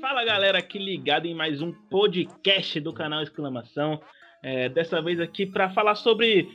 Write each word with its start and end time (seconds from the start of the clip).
Fala 0.00 0.24
galera, 0.24 0.58
aqui 0.58 0.78
ligado 0.78 1.26
em 1.26 1.34
mais 1.34 1.62
um 1.62 1.72
podcast 1.72 2.78
do 2.80 2.92
canal 2.92 3.22
Exclamação. 3.22 4.00
É, 4.42 4.68
dessa 4.68 5.00
vez 5.00 5.18
aqui 5.18 5.46
para 5.46 5.70
falar 5.70 5.94
sobre 5.94 6.48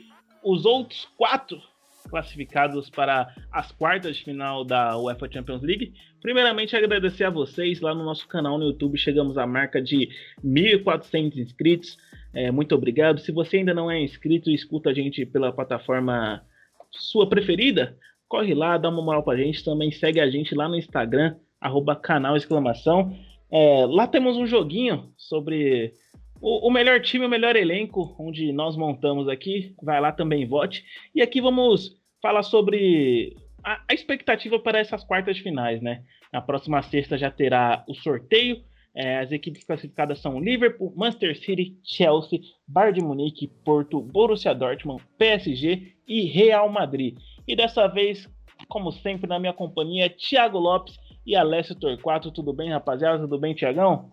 os 0.44 0.64
outros 0.64 1.08
quatro 1.16 1.60
classificados 2.08 2.88
para 2.88 3.34
as 3.50 3.72
quartas 3.72 4.16
de 4.16 4.24
final 4.24 4.64
da 4.64 4.96
UEFA 4.98 5.28
Champions 5.32 5.62
League. 5.62 5.92
Primeiramente, 6.20 6.76
agradecer 6.76 7.24
a 7.24 7.30
vocês 7.30 7.80
lá 7.80 7.92
no 7.92 8.04
nosso 8.04 8.28
canal 8.28 8.58
no 8.58 8.66
YouTube. 8.66 8.96
Chegamos 8.96 9.36
à 9.36 9.46
marca 9.46 9.82
de 9.82 10.08
1.400 10.44 11.38
inscritos. 11.38 11.98
É, 12.32 12.52
muito 12.52 12.74
obrigado. 12.74 13.18
Se 13.18 13.32
você 13.32 13.56
ainda 13.58 13.74
não 13.74 13.90
é 13.90 14.00
inscrito 14.00 14.48
escuta 14.48 14.90
a 14.90 14.94
gente 14.94 15.26
pela 15.26 15.52
plataforma 15.52 16.44
sua 16.92 17.28
preferida, 17.28 17.96
corre 18.28 18.54
lá, 18.54 18.78
dá 18.78 18.88
uma 18.88 19.02
moral 19.02 19.22
pra 19.22 19.36
gente. 19.36 19.64
Também 19.64 19.90
segue 19.90 20.20
a 20.20 20.28
gente 20.28 20.54
lá 20.54 20.68
no 20.68 20.76
Instagram, 20.76 21.36
arroba 21.60 21.96
canal 21.96 22.36
exclamação. 22.36 23.16
É, 23.50 23.86
lá 23.86 24.06
temos 24.06 24.36
um 24.36 24.46
joguinho 24.46 25.12
sobre 25.16 25.92
o, 26.40 26.68
o, 26.68 26.70
melhor 26.70 27.00
time, 27.00 27.26
o 27.26 27.28
melhor 27.28 27.56
elenco, 27.56 28.14
onde 28.18 28.52
nós 28.52 28.76
montamos 28.76 29.28
aqui. 29.28 29.74
Vai 29.82 30.00
lá 30.00 30.12
também, 30.12 30.46
vote. 30.46 30.84
E 31.14 31.22
aqui 31.22 31.40
vamos 31.40 31.96
falar 32.20 32.42
sobre 32.42 33.36
a, 33.62 33.80
a 33.88 33.94
expectativa 33.94 34.58
para 34.58 34.78
essas 34.78 35.04
quartas 35.04 35.38
finais, 35.38 35.80
né? 35.80 36.02
Na 36.32 36.40
próxima 36.40 36.82
sexta 36.82 37.16
já 37.16 37.30
terá 37.30 37.84
o 37.88 37.94
sorteio. 37.94 38.62
É, 38.94 39.18
as 39.18 39.30
equipes 39.30 39.62
classificadas 39.62 40.20
são 40.20 40.40
Liverpool, 40.40 40.90
Manchester 40.96 41.38
City, 41.38 41.76
Chelsea, 41.84 42.40
Bayern 42.66 42.98
de 42.98 43.04
Munique, 43.04 43.46
Porto, 43.62 44.00
Borussia 44.00 44.54
Dortmund, 44.54 45.02
PSG 45.18 45.92
e 46.08 46.22
Real 46.22 46.70
Madrid. 46.70 47.18
E 47.46 47.54
dessa 47.54 47.86
vez, 47.86 48.28
como 48.68 48.90
sempre, 48.92 49.28
na 49.28 49.38
minha 49.38 49.52
companhia, 49.52 50.10
Thiago 50.10 50.58
Lopes 50.58 50.96
e 51.26 51.36
Alessio 51.36 51.74
Torquato. 51.74 52.30
Tudo 52.30 52.52
bem, 52.52 52.70
rapaziada? 52.70 53.18
Tudo 53.20 53.38
bem, 53.38 53.54
Tiagão? 53.54 54.10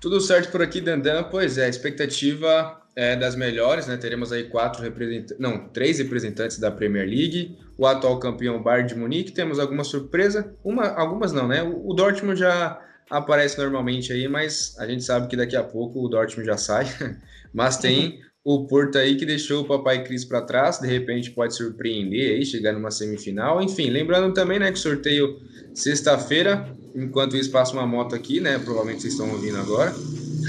Tudo 0.00 0.20
certo 0.20 0.50
por 0.52 0.62
aqui, 0.62 0.80
Dandan. 0.80 1.24
Pois 1.24 1.58
é, 1.58 1.66
a 1.66 1.68
expectativa 1.68 2.80
é 2.94 3.16
das 3.16 3.36
melhores, 3.36 3.86
né? 3.86 3.96
Teremos 3.96 4.32
aí 4.32 4.44
quatro 4.44 4.82
representantes, 4.82 5.38
não, 5.38 5.68
três 5.68 5.98
representantes 5.98 6.58
da 6.58 6.70
Premier 6.70 7.06
League, 7.06 7.56
o 7.76 7.86
atual 7.86 8.18
campeão 8.18 8.62
Bayern 8.62 8.88
de 8.88 8.96
Munique, 8.96 9.32
temos 9.32 9.58
alguma 9.58 9.84
surpresa, 9.84 10.52
uma, 10.64 10.88
algumas 10.88 11.32
não, 11.32 11.46
né? 11.46 11.62
O, 11.62 11.90
o 11.90 11.94
Dortmund 11.94 12.38
já 12.38 12.80
aparece 13.10 13.58
normalmente 13.58 14.12
aí, 14.12 14.28
mas 14.28 14.76
a 14.78 14.86
gente 14.86 15.02
sabe 15.02 15.28
que 15.28 15.36
daqui 15.36 15.56
a 15.56 15.62
pouco 15.62 16.04
o 16.04 16.08
Dortmund 16.08 16.46
já 16.46 16.56
sai. 16.56 16.86
mas 17.54 17.76
tem 17.76 18.20
o 18.50 18.66
Porto 18.66 18.96
aí 18.96 19.14
que 19.14 19.26
deixou 19.26 19.60
o 19.60 19.64
Papai 19.66 20.02
Cris 20.02 20.24
para 20.24 20.40
trás, 20.40 20.78
de 20.78 20.88
repente 20.88 21.30
pode 21.32 21.54
surpreender 21.54 22.30
aí, 22.30 22.46
chegar 22.46 22.72
numa 22.72 22.90
semifinal. 22.90 23.60
Enfim, 23.60 23.90
lembrando 23.90 24.32
também, 24.32 24.58
né, 24.58 24.72
que 24.72 24.78
sorteio 24.78 25.38
sexta-feira, 25.74 26.66
enquanto 26.94 27.36
isso 27.36 27.50
passa 27.50 27.74
uma 27.74 27.86
moto 27.86 28.14
aqui, 28.14 28.40
né? 28.40 28.58
Provavelmente 28.58 29.02
vocês 29.02 29.12
estão 29.12 29.30
ouvindo 29.30 29.58
agora. 29.58 29.92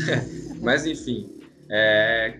Mas 0.63 0.85
enfim, 0.85 1.27
é... 1.69 2.39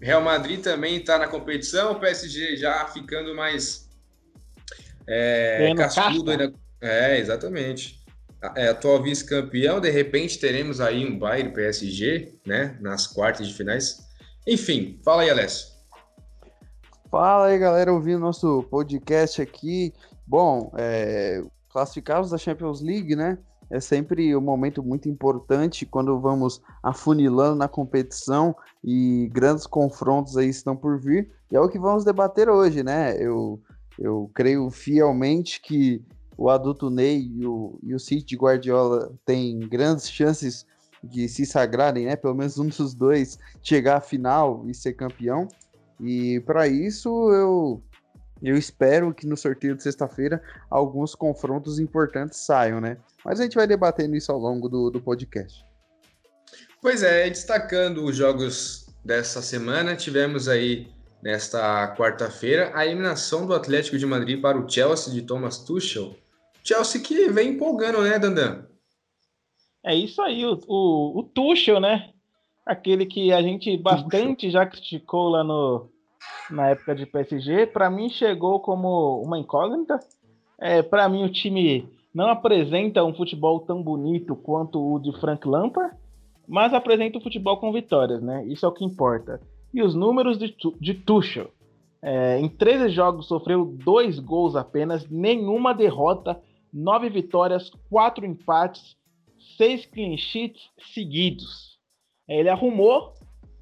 Real 0.00 0.22
Madrid 0.22 0.60
também 0.60 0.98
está 0.98 1.18
na 1.18 1.26
competição, 1.26 1.94
o 1.94 1.98
PSG 1.98 2.56
já 2.56 2.86
ficando 2.86 3.34
mais 3.34 3.88
é, 5.08 5.74
cascudo 5.74 6.30
ainda. 6.30 6.52
É, 6.80 7.18
exatamente. 7.18 8.00
É, 8.54 8.68
atual 8.68 9.02
vice-campeão, 9.02 9.80
de 9.80 9.90
repente 9.90 10.38
teremos 10.38 10.80
aí 10.80 11.04
um 11.04 11.18
Bayern 11.18 11.52
PSG, 11.52 12.34
né? 12.46 12.76
Nas 12.80 13.08
quartas 13.08 13.48
de 13.48 13.54
finais. 13.54 14.11
Enfim, 14.46 14.98
fala 15.04 15.22
aí, 15.22 15.30
Alessio. 15.30 15.72
Fala 17.10 17.46
aí, 17.46 17.58
galera, 17.58 17.92
ouvindo 17.92 18.18
nosso 18.18 18.62
podcast 18.64 19.40
aqui. 19.40 19.92
Bom, 20.26 20.72
é, 20.76 21.44
classificados 21.68 22.30
da 22.30 22.38
Champions 22.38 22.80
League, 22.80 23.14
né? 23.14 23.38
É 23.70 23.80
sempre 23.80 24.34
um 24.36 24.40
momento 24.40 24.82
muito 24.82 25.08
importante 25.08 25.86
quando 25.86 26.20
vamos 26.20 26.60
afunilando 26.82 27.56
na 27.56 27.68
competição 27.68 28.54
e 28.84 29.30
grandes 29.32 29.66
confrontos 29.66 30.36
aí 30.36 30.48
estão 30.48 30.76
por 30.76 30.98
vir. 30.98 31.30
E 31.50 31.56
é 31.56 31.60
o 31.60 31.68
que 31.68 31.78
vamos 31.78 32.04
debater 32.04 32.50
hoje, 32.50 32.82
né? 32.82 33.16
Eu, 33.18 33.60
eu 33.98 34.30
creio 34.34 34.70
fielmente 34.70 35.60
que 35.60 36.04
o 36.36 36.50
adulto 36.50 36.90
Ney 36.90 37.30
e 37.34 37.46
o, 37.46 37.78
e 37.82 37.94
o 37.94 38.00
City 38.00 38.36
Guardiola 38.36 39.12
têm 39.24 39.58
grandes 39.60 40.10
chances 40.10 40.66
de 41.02 41.28
se 41.28 41.44
sagrarem, 41.44 42.06
né? 42.06 42.16
Pelo 42.16 42.34
menos 42.34 42.58
um 42.58 42.68
dos 42.68 42.94
dois 42.94 43.38
chegar 43.62 43.96
à 43.96 44.00
final 44.00 44.64
e 44.66 44.74
ser 44.74 44.92
campeão. 44.92 45.48
E 46.00 46.40
para 46.40 46.66
isso 46.68 47.08
eu 47.32 47.82
eu 48.42 48.56
espero 48.56 49.14
que 49.14 49.24
no 49.24 49.36
sorteio 49.36 49.76
de 49.76 49.84
sexta-feira 49.84 50.42
alguns 50.68 51.14
confrontos 51.14 51.78
importantes 51.78 52.40
saiam, 52.40 52.80
né? 52.80 52.96
Mas 53.24 53.38
a 53.38 53.44
gente 53.44 53.54
vai 53.54 53.68
debatendo 53.68 54.16
isso 54.16 54.32
ao 54.32 54.38
longo 54.38 54.68
do, 54.68 54.90
do 54.90 55.00
podcast. 55.00 55.64
Pois 56.80 57.04
é, 57.04 57.30
destacando 57.30 58.04
os 58.04 58.16
jogos 58.16 58.86
dessa 59.04 59.40
semana, 59.40 59.94
tivemos 59.94 60.48
aí 60.48 60.88
nesta 61.22 61.94
quarta-feira 61.96 62.72
a 62.74 62.84
eliminação 62.84 63.46
do 63.46 63.54
Atlético 63.54 63.96
de 63.96 64.04
Madrid 64.04 64.40
para 64.40 64.58
o 64.58 64.68
Chelsea 64.68 65.12
de 65.12 65.22
Thomas 65.22 65.58
Tuchel. 65.58 66.16
Chelsea 66.64 67.00
que 67.00 67.28
vem 67.28 67.50
empolgando, 67.50 68.02
né, 68.02 68.18
Dandan? 68.18 68.66
É 69.84 69.94
isso 69.94 70.22
aí, 70.22 70.44
o, 70.46 70.58
o, 70.68 71.18
o 71.18 71.22
Tuchel, 71.22 71.80
né? 71.80 72.10
Aquele 72.64 73.04
que 73.06 73.32
a 73.32 73.42
gente 73.42 73.76
bastante 73.76 74.50
já 74.50 74.64
criticou 74.64 75.28
lá 75.28 75.42
no, 75.42 75.90
na 76.50 76.68
época 76.68 76.94
de 76.94 77.06
PSG, 77.06 77.66
para 77.66 77.90
mim 77.90 78.08
chegou 78.08 78.60
como 78.60 79.20
uma 79.22 79.38
incógnita. 79.38 79.98
É, 80.60 80.82
para 80.82 81.08
mim 81.08 81.24
o 81.24 81.32
time 81.32 81.88
não 82.14 82.28
apresenta 82.28 83.02
um 83.02 83.14
futebol 83.14 83.60
tão 83.60 83.82
bonito 83.82 84.36
quanto 84.36 84.94
o 84.94 84.98
de 85.00 85.12
Frank 85.18 85.46
Lampard, 85.48 85.96
mas 86.46 86.72
apresenta 86.72 87.18
o 87.18 87.22
futebol 87.22 87.56
com 87.56 87.72
vitórias, 87.72 88.22
né? 88.22 88.44
Isso 88.46 88.64
é 88.64 88.68
o 88.68 88.72
que 88.72 88.84
importa. 88.84 89.40
E 89.74 89.82
os 89.82 89.94
números 89.94 90.38
de, 90.38 90.54
de 90.80 90.94
Tuchel. 90.94 91.50
É, 92.00 92.38
em 92.38 92.48
13 92.48 92.90
jogos 92.90 93.26
sofreu 93.26 93.64
dois 93.64 94.18
gols 94.18 94.56
apenas, 94.56 95.08
nenhuma 95.08 95.72
derrota, 95.72 96.40
nove 96.72 97.08
vitórias, 97.08 97.70
quatro 97.88 98.26
empates, 98.26 98.96
seis 99.62 99.86
clean 99.86 100.16
sheets 100.16 100.60
seguidos. 100.92 101.78
É, 102.28 102.40
ele 102.40 102.48
arrumou 102.48 103.12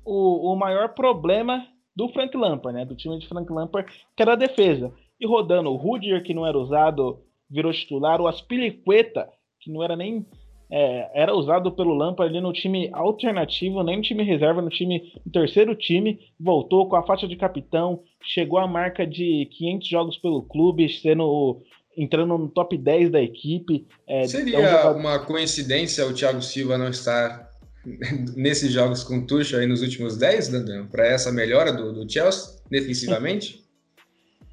o, 0.03 0.51
o 0.51 0.57
maior 0.57 0.95
problema 0.95 1.67
do 1.95 2.09
Frank 2.09 2.35
Lampard, 2.35 2.79
né? 2.79 2.87
Do 2.87 2.97
time 2.97 3.19
de 3.19 3.29
Frank 3.29 3.53
Lampard, 3.53 3.93
que 4.17 4.23
era 4.23 4.33
a 4.33 4.37
defesa. 4.37 4.91
E 5.21 5.27
rodando 5.27 5.71
o 5.71 5.77
Rudiger, 5.77 6.23
que 6.23 6.33
não 6.33 6.47
era 6.47 6.59
usado, 6.59 7.21
virou 7.51 7.71
titular. 7.71 8.19
O 8.19 8.27
Aspilicueta, 8.27 9.29
que 9.61 9.71
não 9.71 9.83
era 9.83 9.95
nem. 9.95 10.25
É, 10.73 11.23
era 11.23 11.35
usado 11.35 11.73
pelo 11.73 11.93
Lampard 11.93 12.33
ali 12.33 12.41
no 12.41 12.53
time 12.53 12.89
alternativo, 12.93 13.83
nem 13.83 13.97
no 13.97 14.03
time 14.03 14.23
reserva, 14.23 14.63
no 14.63 14.71
time 14.71 15.13
no 15.27 15.33
terceiro 15.33 15.75
time, 15.75 16.19
voltou 16.39 16.89
com 16.89 16.95
a 16.95 17.03
faixa 17.03 17.27
de 17.27 17.35
capitão, 17.35 18.05
chegou 18.23 18.59
à 18.59 18.69
marca 18.69 19.05
de 19.05 19.47
500 19.47 19.89
jogos 19.89 20.19
pelo 20.19 20.45
clube, 20.45 20.89
sendo 20.89 21.61
entrando 21.97 22.37
no 22.37 22.49
top 22.49 22.77
10 22.77 23.11
da 23.11 23.21
equipe. 23.21 23.87
É, 24.07 24.27
Seria 24.27 24.57
é 24.57 24.59
um 24.59 24.63
jogador... 24.63 24.97
uma 24.97 25.19
coincidência 25.19 26.07
o 26.07 26.15
Thiago 26.15 26.43
Silva 26.43 26.79
não 26.79 26.89
estar 26.89 27.51
nesses 28.37 28.73
jogos 28.73 29.03
com 29.03 29.25
Tuchel 29.25 29.61
aí 29.61 29.67
nos 29.67 29.83
últimos 29.83 30.17
10, 30.17 30.49
Dandan, 30.49 30.87
para 30.87 31.07
essa 31.07 31.33
melhora 31.33 31.73
do, 31.73 31.93
do 31.93 32.11
Chelsea 32.11 32.61
defensivamente? 32.71 33.61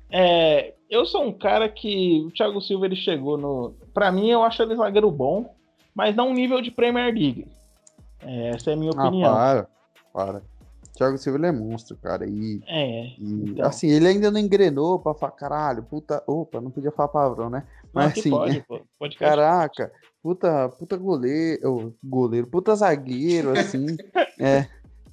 É, 0.10 0.74
eu 0.90 1.06
sou 1.06 1.22
um 1.22 1.34
cara 1.34 1.68
que 1.68 2.24
o 2.26 2.32
Thiago 2.32 2.62
Silva 2.62 2.86
ele 2.86 2.96
chegou 2.96 3.38
no. 3.38 3.76
Para 3.94 4.10
mim, 4.10 4.30
eu 4.30 4.42
acho 4.42 4.62
ele 4.62 4.74
zagueiro 4.74 5.12
bom, 5.12 5.54
mas 5.94 6.16
não 6.16 6.30
um 6.30 6.34
nível 6.34 6.62
de 6.62 6.72
Premier 6.72 7.14
League. 7.14 7.46
É, 8.22 8.52
essa 8.52 8.72
é 8.72 8.74
a 8.74 8.78
minha 8.78 8.92
ah, 8.96 9.08
opinião. 9.08 9.34
Para, 9.34 9.68
para. 10.14 10.42
Thiago 10.98 11.18
Silva 11.18 11.38
ele 11.38 11.48
é 11.48 11.52
monstro, 11.52 11.96
cara. 11.98 12.26
E, 12.26 12.60
é. 12.68 13.06
E, 13.20 13.52
então. 13.52 13.68
Assim, 13.68 13.88
ele 13.88 14.08
ainda 14.08 14.32
não 14.32 14.40
engrenou 14.40 14.98
pra 14.98 15.14
falar, 15.14 15.32
caralho, 15.34 15.84
puta. 15.84 16.24
Opa, 16.26 16.60
não 16.60 16.72
podia 16.72 16.92
falar 16.92 17.10
palavrão, 17.10 17.50
né? 17.50 17.64
Mas 17.94 18.06
não, 18.06 18.12
assim. 18.12 18.30
Pode, 18.32 18.66
pode 18.98 19.18
caraca, 19.18 19.92
puta, 20.24 20.70
puta 20.70 20.98
goleiro, 20.98 21.96
goleiro, 22.04 22.48
puta 22.48 22.76
zagueiro, 22.76 23.52
assim, 23.52 23.86
é, 24.40 24.68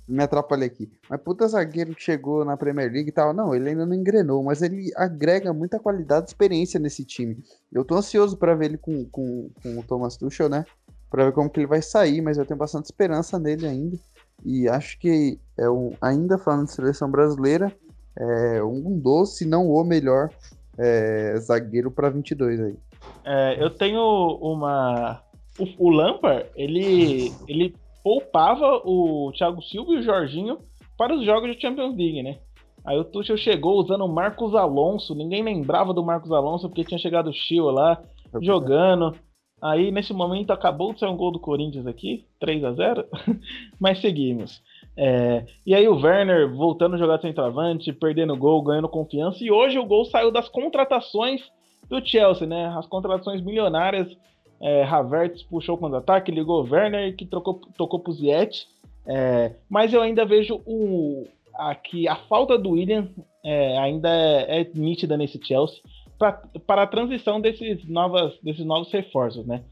me 0.09 0.23
atrapalhei 0.23 0.69
aqui. 0.69 0.91
Mas 1.09 1.21
puta 1.21 1.47
zagueiro 1.47 1.95
que 1.95 2.03
chegou 2.03 2.45
na 2.45 2.57
Premier 2.57 2.91
League 2.91 3.11
e 3.11 3.13
tal, 3.13 3.35
não, 3.35 3.55
ele 3.55 3.69
ainda 3.69 3.85
não 3.85 3.95
engrenou, 3.95 4.43
mas 4.43 4.63
ele 4.63 4.91
agrega 4.97 5.53
muita 5.53 5.79
qualidade 5.79 6.27
e 6.27 6.29
experiência 6.29 6.81
nesse 6.81 7.05
time. 7.05 7.37
Eu 7.71 7.85
tô 7.85 7.95
ansioso 7.95 8.39
para 8.39 8.55
ver 8.55 8.67
ele 8.67 8.79
com, 8.79 9.05
com, 9.11 9.51
com 9.63 9.79
o 9.79 9.83
Thomas 9.83 10.17
Tuchel, 10.17 10.49
né? 10.49 10.65
Pra 11.11 11.27
ver 11.27 11.33
como 11.33 11.51
que 11.51 11.61
ele 11.61 11.67
vai 11.67 11.83
sair, 11.83 12.23
mas 12.23 12.39
eu 12.39 12.47
tenho 12.47 12.59
bastante 12.59 12.87
esperança 12.87 13.39
nele 13.39 13.67
ainda. 13.67 13.99
E 14.45 14.69
acho 14.69 14.99
que 14.99 15.39
é 15.59 15.65
ainda 16.01 16.37
falando 16.39 16.67
de 16.67 16.73
seleção 16.73 17.11
brasileira, 17.11 17.75
é 18.17 18.63
um 18.63 18.99
doce, 18.99 19.39
se 19.39 19.47
não 19.47 19.69
o 19.69 19.85
melhor 19.85 20.31
é, 20.79 21.35
zagueiro 21.39 21.91
para 21.91 22.11
22 22.11 22.61
aí. 22.61 22.77
É, 23.25 23.63
eu 23.63 23.71
tenho 23.71 24.03
uma. 24.41 25.23
O, 25.59 25.87
o 25.87 25.91
Lampard, 25.91 26.47
ele, 26.57 27.33
ele 27.49 27.75
poupava 28.03 28.83
o 28.85 29.33
Thiago 29.37 29.63
Silva 29.63 29.93
e 29.93 29.99
o 29.99 30.03
Jorginho 30.03 30.59
para 30.97 31.15
os 31.15 31.25
jogos 31.25 31.51
de 31.51 31.61
Champions 31.61 31.97
League, 31.97 32.23
né? 32.23 32.39
Aí 32.85 32.99
o 32.99 33.05
Tuchel 33.05 33.37
chegou 33.37 33.81
usando 33.81 34.05
o 34.05 34.13
Marcos 34.13 34.55
Alonso, 34.55 35.15
ninguém 35.15 35.43
lembrava 35.43 35.95
do 35.95 36.05
Marcos 36.05 36.31
Alonso 36.31 36.69
porque 36.69 36.85
tinha 36.85 36.99
chegado 36.99 37.31
o 37.31 37.33
Chio 37.33 37.71
lá, 37.71 38.03
jogando. 38.43 39.17
Aí 39.65 39.91
nesse 39.91 40.13
momento 40.13 40.51
acabou 40.51 40.93
de 40.93 40.99
ser 40.99 41.07
um 41.07 41.17
gol 41.17 41.31
do 41.31 41.41
Corinthians 41.41 41.87
aqui, 41.87 42.27
3 42.39 42.65
a 42.65 42.73
0 42.73 43.07
mas 43.81 43.99
seguimos. 43.99 44.63
É, 44.95 45.47
e 45.65 45.75
aí 45.75 45.89
o 45.89 45.97
Werner 45.97 46.55
voltando 46.55 46.97
a 46.97 46.99
jogar 46.99 47.19
centroavante, 47.19 47.91
perdendo 47.91 48.37
gol, 48.37 48.63
ganhando 48.63 48.91
confiança, 48.91 49.43
e 49.43 49.51
hoje 49.51 49.79
o 49.79 49.87
gol 49.87 50.05
saiu 50.05 50.31
das 50.31 50.51
contratações 50.51 51.41
do 51.89 52.05
Chelsea, 52.07 52.47
né? 52.47 52.75
As 52.77 52.87
contratações 52.87 53.41
milionárias. 53.41 54.15
É, 54.61 54.85
Havertz 54.85 55.43
puxou 55.43 55.79
contra-ataque, 55.79 56.31
ligou 56.31 56.63
o 56.63 56.71
Werner, 56.71 57.17
que 57.17 57.25
trocou, 57.25 57.59
tocou 57.79 58.01
pro 58.01 58.13
Ziyech. 58.13 58.67
É, 59.07 59.55
mas 59.69 59.95
eu 59.95 60.03
ainda 60.03 60.27
vejo 60.27 60.61
o, 60.67 61.27
aqui 61.55 62.07
a 62.07 62.17
falta 62.17 62.59
do 62.59 62.73
William 62.73 63.09
é, 63.43 63.79
ainda 63.79 64.11
é, 64.11 64.61
é, 64.61 64.71
nítida 64.75 65.17
nesse 65.17 65.41
Chelsea 65.43 65.79
pra, 66.19 66.33
para 66.67 66.83
a 66.83 66.87
transição 66.87 67.41
desses, 67.41 67.87
novas, 67.89 68.35
desses 68.43 68.65
novos 68.65 68.91
reforços, 68.93 69.47
né? 69.47 69.63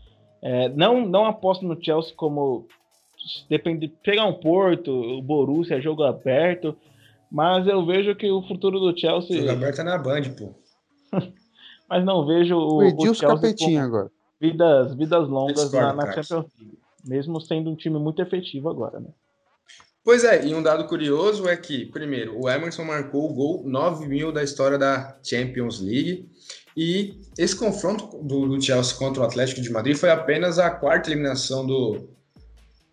É, 0.41 0.69
não, 0.71 1.07
não 1.07 1.25
aposto 1.25 1.65
no 1.65 1.83
Chelsea 1.83 2.15
como 2.17 2.67
depende 3.49 3.89
pegar 4.03 4.27
um 4.27 4.35
Porto, 4.35 4.91
o 4.91 5.23
Borussia, 5.23 5.81
jogo 5.81 6.03
aberto, 6.03 6.77
mas 7.31 7.67
eu 7.67 7.85
vejo 7.87 8.15
que 8.17 8.31
o 8.31 8.43
futuro 8.43 8.81
do 8.81 8.99
Chelsea. 8.99 9.39
Jogo 9.39 9.53
aberto 9.53 9.81
é 9.81 9.85
na 9.85 9.99
Band, 9.99 10.23
pô. 10.37 10.53
mas 11.89 12.05
não 12.05 12.27
vejo 12.27 12.57
o, 12.57 12.79
Perdi 12.79 13.09
o 13.09 13.13
os 13.13 13.21
capetinhos 13.21 13.85
agora. 13.85 14.11
Vidas, 14.41 14.95
vidas 14.95 15.29
longas 15.29 15.73
na, 15.73 15.93
na 15.93 16.13
Champions 16.13 16.47
League, 16.59 16.79
mesmo 17.05 17.41
sendo 17.41 17.71
um 17.71 17.77
time 17.77 17.99
muito 17.99 18.21
efetivo 18.21 18.69
agora, 18.69 18.99
né? 18.99 19.11
Pois 20.05 20.25
é, 20.25 20.45
e 20.45 20.55
um 20.55 20.63
dado 20.63 20.89
curioso 20.89 21.49
é 21.49 21.57
que, 21.57 21.87
primeiro, 21.87 22.37
o 22.41 22.51
Emerson 22.51 22.85
marcou 22.85 23.31
o 23.31 23.33
gol 23.33 23.63
9 23.65 24.07
mil 24.07 24.33
da 24.33 24.43
história 24.43 24.77
da 24.77 25.17
Champions 25.23 25.81
League. 25.81 26.29
E 26.77 27.21
esse 27.39 27.55
confronto 27.55 28.19
do, 28.23 28.49
do, 28.49 28.61
Chelsea 28.61 28.97
contra 28.97 29.23
o 29.23 29.27
Atlético 29.27 29.61
de 29.61 29.71
Madrid 29.71 29.97
foi 29.97 30.11
apenas 30.11 30.59
a 30.59 30.71
quarta 30.71 31.11
eliminação 31.11 31.65
do, 31.65 32.09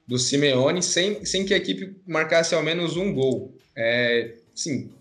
do 0.07 0.19
Simeone, 0.19 0.83
sem, 0.83 1.25
sem 1.25 1.45
que 1.45 1.53
a 1.53 1.57
equipe 1.57 1.99
marcasse 2.05 2.53
ao 2.53 2.61
menos 2.61 2.95
um 2.95 3.13
gol. 3.13 3.55
É, 3.75 4.35
sim, 4.53 4.91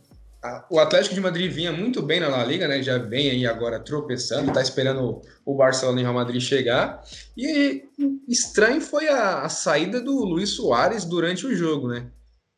o 0.71 0.79
Atlético 0.79 1.15
de 1.15 1.21
Madrid 1.21 1.51
vinha 1.51 1.73
muito 1.73 2.01
bem 2.01 2.21
na 2.21 2.29
La 2.29 2.45
Liga, 2.45 2.69
né? 2.69 2.81
Já 2.83 2.97
vem 2.99 3.31
aí 3.31 3.47
agora 3.47 3.81
tropeçando, 3.81 4.53
tá 4.53 4.63
esperando 4.63 5.21
o, 5.45 5.55
Barcelona 5.57 5.99
e 5.99 6.03
o 6.03 6.05
Real 6.05 6.15
Madrid 6.15 6.41
chegar. 6.41 7.03
E 7.37 7.83
estranho 8.29 8.81
foi 8.81 9.09
a, 9.09 9.43
a, 9.43 9.49
saída 9.49 10.01
do 10.01 10.25
Luiz 10.25 10.51
Soares 10.51 11.05
durante 11.05 11.45
o 11.45 11.55
jogo, 11.55 11.89
né? 11.89 12.11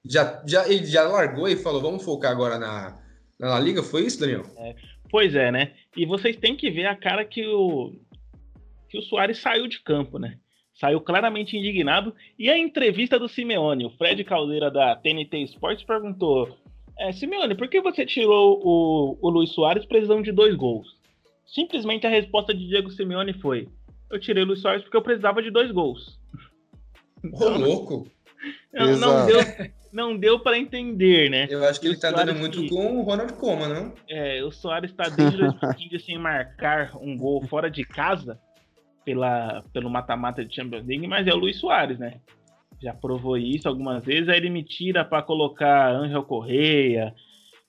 Já, 0.05 0.43
já, 0.47 0.69
ele 0.69 0.85
já 0.85 1.09
largou 1.09 1.49
e 1.49 1.57
falou: 1.57 1.81
vamos 1.81 2.05
focar 2.05 2.31
agora 2.31 2.59
na, 2.59 2.99
na 3.39 3.49
La 3.49 3.61
Liga. 3.61 3.83
Foi 3.83 4.05
isso, 4.05 4.21
Daniel? 4.21 4.45
É, 4.59 4.75
pois 5.11 5.35
é, 5.35 5.51
né? 5.51 5.73
E 5.97 6.05
vocês 6.05 6.37
têm 6.37 6.57
que 6.57 6.71
ver 6.71 6.87
a 6.87 6.95
cara 6.95 7.25
que 7.25 7.47
o, 7.47 7.95
que 8.91 8.99
o 8.99 9.03
Soares 9.03 9.39
saiu 9.39 9.67
de 9.67 9.81
campo, 9.81 10.19
né? 10.19 10.37
Saiu 10.75 11.01
claramente 11.01 11.57
indignado. 11.57 12.15
E 12.39 12.51
a 12.51 12.59
entrevista 12.59 13.19
do 13.19 13.29
Simeone, 13.29 13.87
o 13.87 13.91
Fred 13.91 14.23
Caldeira 14.25 14.71
da 14.71 14.97
TNT 14.97 15.45
Sports 15.45 15.85
perguntou: 15.85 16.59
é, 17.01 17.13
Simeone, 17.13 17.55
por 17.55 17.69
que 17.69 17.81
você 17.81 18.05
tirou 18.05 18.61
o, 18.63 19.19
o 19.21 19.31
Luiz 19.31 19.51
Soares 19.51 19.87
precisando 19.87 20.23
de 20.23 20.33
dois 20.33 20.55
gols? 20.55 20.99
Simplesmente 21.47 22.07
a 22.07 22.11
resposta 22.11 22.53
de 22.53 22.69
Diego 22.69 22.91
Simeone 22.91 23.33
foi: 23.33 23.69
Eu 24.11 24.21
tirei 24.21 24.43
o 24.43 24.47
Luiz 24.47 24.61
Soares 24.61 24.83
porque 24.83 24.97
eu 24.97 25.03
precisava 25.03 25.43
de 25.43 25.51
dois 25.51 25.73
gols. 25.73 26.19
Então, 27.25 27.55
Ô, 27.55 27.59
louco! 27.59 28.07
Não, 28.73 28.97
não 28.97 29.27
deu, 29.27 29.39
não 29.93 30.17
deu 30.17 30.41
para 30.41 30.59
entender, 30.59 31.31
né? 31.31 31.47
Eu 31.51 31.65
acho 31.65 31.81
que 31.81 31.87
ele 31.87 31.97
tá 31.97 32.11
dando 32.11 32.35
muito 32.35 32.61
que, 32.61 32.69
com 32.69 32.99
o 32.99 33.03
Ronald 33.03 33.33
Koeman, 33.35 33.69
não? 33.69 33.95
É, 34.09 34.43
o 34.45 34.51
Soares 34.51 34.93
tá 34.93 35.09
desde 35.09 35.39
2015 35.39 36.05
sem 36.05 36.19
marcar 36.19 36.97
um 36.97 37.17
gol 37.17 37.47
fora 37.47 37.71
de 37.71 37.85
casa 37.85 38.39
pela, 39.05 39.65
pelo 39.73 39.91
mata-mata 39.91 40.45
de 40.45 40.55
Champions 40.55 40.87
League, 40.87 41.07
mas 41.07 41.27
é 41.27 41.33
o 41.33 41.37
Luiz 41.37 41.59
Soares, 41.59 41.99
né? 41.99 42.21
Já 42.81 42.95
provou 42.95 43.37
isso 43.37 43.69
algumas 43.69 44.05
vezes, 44.05 44.29
aí 44.29 44.39
ele 44.39 44.51
me 44.51 44.63
tira 44.63 45.05
para 45.05 45.23
colocar 45.23 45.95
Angel 45.95 46.23
Correia, 46.23 47.15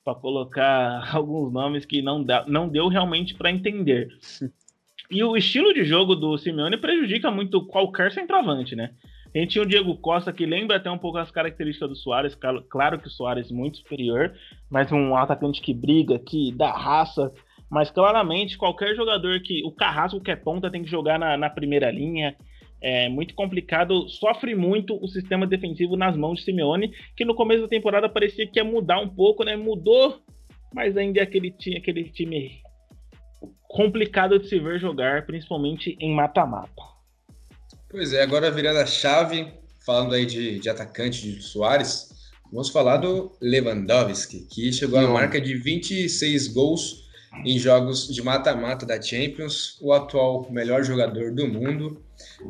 para 0.03 0.15
colocar 0.15 1.09
alguns 1.15 1.51
nomes 1.51 1.85
que 1.85 2.01
não, 2.01 2.23
dá, 2.23 2.45
não 2.47 2.67
deu 2.67 2.87
realmente 2.87 3.33
para 3.35 3.51
entender. 3.51 4.07
E 5.13 5.21
o 5.25 5.35
estilo 5.35 5.73
de 5.73 5.83
jogo 5.83 6.15
do 6.15 6.37
Simeone 6.37 6.77
prejudica 6.77 7.29
muito 7.29 7.67
qualquer 7.67 8.13
centroavante, 8.13 8.77
né? 8.77 8.91
A 9.35 9.39
gente 9.39 9.51
tinha 9.51 9.61
o 9.61 9.67
Diego 9.67 9.97
Costa, 9.97 10.31
que 10.31 10.45
lembra 10.45 10.77
até 10.77 10.89
um 10.89 10.97
pouco 10.97 11.17
as 11.17 11.29
características 11.29 11.89
do 11.89 11.95
Soares. 11.97 12.33
Claro 12.69 12.97
que 12.97 13.07
o 13.07 13.11
Soares 13.11 13.51
é 13.51 13.53
muito 13.53 13.79
superior, 13.79 14.33
mas 14.69 14.89
um 14.89 15.13
atacante 15.13 15.61
que 15.61 15.73
briga, 15.73 16.17
que 16.17 16.53
dá 16.53 16.71
raça. 16.71 17.29
Mas 17.69 17.91
claramente, 17.91 18.57
qualquer 18.57 18.95
jogador 18.95 19.41
que. 19.41 19.61
O 19.65 19.71
Carrasco, 19.73 20.21
que 20.21 20.31
é 20.31 20.35
ponta, 20.37 20.71
tem 20.71 20.81
que 20.81 20.89
jogar 20.89 21.19
na, 21.19 21.35
na 21.35 21.49
primeira 21.49 21.91
linha 21.91 22.33
é 22.81 23.07
muito 23.07 23.36
complicado, 23.36 24.10
sofre 24.10 24.56
muito 24.56 24.98
o 25.01 25.07
sistema 25.07 25.45
defensivo 25.45 25.95
nas 25.95 26.18
mãos 26.18 26.39
de 26.39 26.45
Simeone, 26.45 26.92
que 27.16 27.24
no 27.24 27.36
começo 27.36 27.62
da 27.62 27.68
temporada 27.68 28.10
parecia 28.10 28.48
que 28.48 28.60
ia 28.60 28.63
mudar 28.63 29.00
um 29.00 29.07
pouco, 29.07 29.44
né? 29.44 29.56
Mudou, 29.56 30.19
mas 30.74 30.98
ainda 30.98 31.19
é 31.19 31.24
aquele, 31.24 31.56
aquele 31.78 32.06
time 32.06 32.60
complicado 33.68 34.39
de 34.39 34.50
se 34.50 34.60
ver 34.60 34.80
jogar, 34.80 35.25
principalmente 35.25 35.95
em 36.00 36.13
mata-mata. 36.13 36.81
Pois 37.89 38.13
é, 38.13 38.24
agora 38.24 38.50
virando 38.50 38.80
a 38.80 38.86
chave, 38.86 39.48
falando 39.86 40.16
aí 40.16 40.25
de, 40.25 40.60
de 40.60 40.69
atacante 40.69 41.22
de 41.22 41.42
Soares, 41.42 42.10
vamos 42.51 42.69
falar 42.69 42.98
do 42.98 43.31
Lewandowski, 43.42 44.48
que 44.50 44.74
chegou 44.74 45.00
à 45.00 45.07
marca 45.07 45.39
de 45.39 45.56
26 45.56 46.48
gols 46.48 47.00
em 47.45 47.57
jogos 47.57 48.07
de 48.07 48.22
mata-mata 48.22 48.86
da 48.86 49.01
Champions, 49.01 49.78
o 49.81 49.94
atual 49.94 50.48
melhor 50.51 50.83
jogador 50.83 51.31
do 51.31 51.48
mundo. 51.48 52.01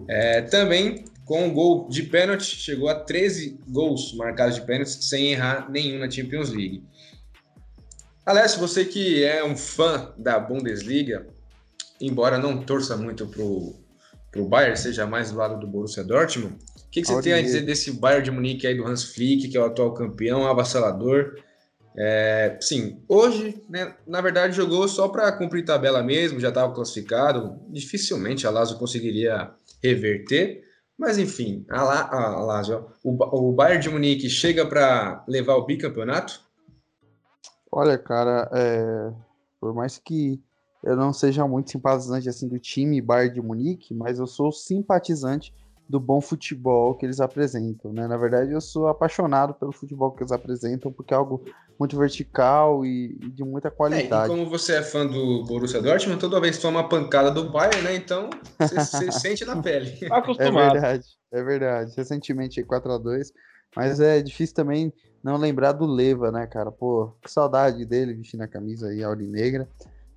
É, 0.07 0.41
também 0.41 1.05
com 1.25 1.45
um 1.45 1.53
gol 1.53 1.87
de 1.87 2.03
pênalti, 2.03 2.43
chegou 2.43 2.89
a 2.89 2.95
13 2.95 3.59
gols 3.69 4.13
marcados 4.15 4.55
de 4.55 4.61
pênalti 4.63 5.03
sem 5.03 5.31
errar 5.31 5.69
nenhum 5.69 5.99
na 5.99 6.09
Champions 6.09 6.49
League. 6.49 6.83
Alessio, 8.25 8.59
você 8.59 8.83
que 8.83 9.23
é 9.23 9.43
um 9.43 9.55
fã 9.55 10.13
da 10.17 10.37
Bundesliga, 10.39 11.25
embora 11.99 12.37
não 12.37 12.61
torça 12.61 12.97
muito 12.97 13.27
pro, 13.27 13.75
pro 14.31 14.45
Bayern, 14.45 14.77
seja 14.77 15.07
mais 15.07 15.31
do 15.31 15.37
lado 15.37 15.59
do 15.59 15.67
Borussia 15.67 16.03
Dortmund, 16.03 16.55
o 16.55 16.89
que, 16.91 17.01
que 17.01 17.07
você 17.07 17.21
tem 17.21 17.33
a 17.33 17.41
dizer 17.41 17.61
desse 17.61 17.93
Bayern 17.93 18.25
de 18.25 18.31
Munique 18.31 18.67
aí 18.67 18.75
do 18.75 18.85
Hans 18.85 19.05
Flick, 19.05 19.47
que 19.47 19.57
é 19.57 19.61
o 19.61 19.65
atual 19.65 19.93
campeão, 19.93 20.45
avassalador? 20.45 21.35
É, 21.97 22.57
sim, 22.61 23.01
hoje, 23.07 23.61
né, 23.69 23.95
na 24.07 24.21
verdade, 24.21 24.55
jogou 24.55 24.87
só 24.87 25.09
para 25.09 25.31
cumprir 25.31 25.65
tabela 25.65 26.01
mesmo, 26.01 26.39
já 26.39 26.49
estava 26.49 26.73
classificado. 26.73 27.59
Dificilmente 27.69 28.47
a 28.47 28.49
Lazio 28.49 28.77
conseguiria 28.77 29.51
reverter. 29.83 30.63
Mas 30.97 31.17
enfim, 31.17 31.65
a, 31.69 31.83
La, 31.83 32.09
a 32.09 32.39
Lazio, 32.41 32.85
o, 33.03 33.49
o 33.49 33.51
Bayern 33.51 33.81
de 33.81 33.89
Munique 33.89 34.29
chega 34.29 34.65
para 34.65 35.23
levar 35.27 35.55
o 35.55 35.65
bicampeonato? 35.65 36.41
Olha, 37.71 37.97
cara, 37.97 38.49
é, 38.53 39.11
por 39.59 39.73
mais 39.73 39.97
que 39.97 40.39
eu 40.83 40.95
não 40.95 41.13
seja 41.13 41.47
muito 41.47 41.71
simpatizante 41.71 42.27
assim 42.27 42.47
do 42.47 42.59
time 42.59 43.01
Bayern 43.01 43.33
de 43.33 43.41
Munique, 43.41 43.93
mas 43.93 44.19
eu 44.19 44.27
sou 44.27 44.51
simpatizante 44.51 45.53
do 45.91 45.99
bom 45.99 46.21
futebol 46.21 46.95
que 46.95 47.05
eles 47.05 47.19
apresentam, 47.19 47.91
né? 47.91 48.07
Na 48.07 48.15
verdade, 48.15 48.49
eu 48.53 48.61
sou 48.61 48.87
apaixonado 48.87 49.53
pelo 49.55 49.73
futebol 49.73 50.11
que 50.11 50.23
eles 50.23 50.31
apresentam, 50.31 50.89
porque 50.89 51.13
é 51.13 51.17
algo 51.17 51.43
muito 51.77 51.97
vertical 51.97 52.85
e, 52.85 53.17
e 53.21 53.29
de 53.29 53.43
muita 53.43 53.69
qualidade. 53.69 54.31
É, 54.31 54.33
e 54.33 54.37
como 54.37 54.49
você 54.49 54.75
é 54.75 54.81
fã 54.81 55.05
do 55.05 55.43
Borussia 55.43 55.81
Dortmund, 55.81 56.17
toda 56.17 56.39
vez 56.39 56.55
que 56.55 56.61
toma 56.61 56.79
uma 56.79 56.87
pancada 56.87 57.29
do 57.29 57.51
Bayern, 57.51 57.81
né? 57.81 57.93
Então, 57.93 58.29
você 58.57 59.11
sente 59.11 59.43
na 59.43 59.61
pele. 59.61 59.91
Tá 60.07 60.23
é 60.39 60.49
verdade, 60.49 61.05
é 61.29 61.43
verdade. 61.43 61.93
Recentemente 61.97 62.63
4 62.63 62.93
a 62.93 62.97
2 62.97 63.33
mas 63.75 63.99
é 64.01 64.21
difícil 64.21 64.55
também 64.55 64.93
não 65.23 65.37
lembrar 65.37 65.71
do 65.71 65.85
Leva, 65.85 66.31
né, 66.31 66.45
cara? 66.45 66.71
Pô, 66.71 67.13
que 67.21 67.31
saudade 67.31 67.85
dele 67.85 68.13
vestindo 68.13 68.41
a 68.41 68.47
camisa 68.47 68.87
aí 68.87 69.01
negra. 69.27 69.67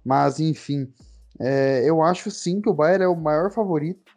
Mas, 0.05 0.41
enfim, 0.41 0.93
é, 1.41 1.89
eu 1.89 2.03
acho 2.03 2.31
sim 2.31 2.61
que 2.61 2.69
o 2.69 2.75
Bayern 2.75 3.05
é 3.05 3.09
o 3.09 3.17
maior 3.17 3.53
favorito 3.53 4.14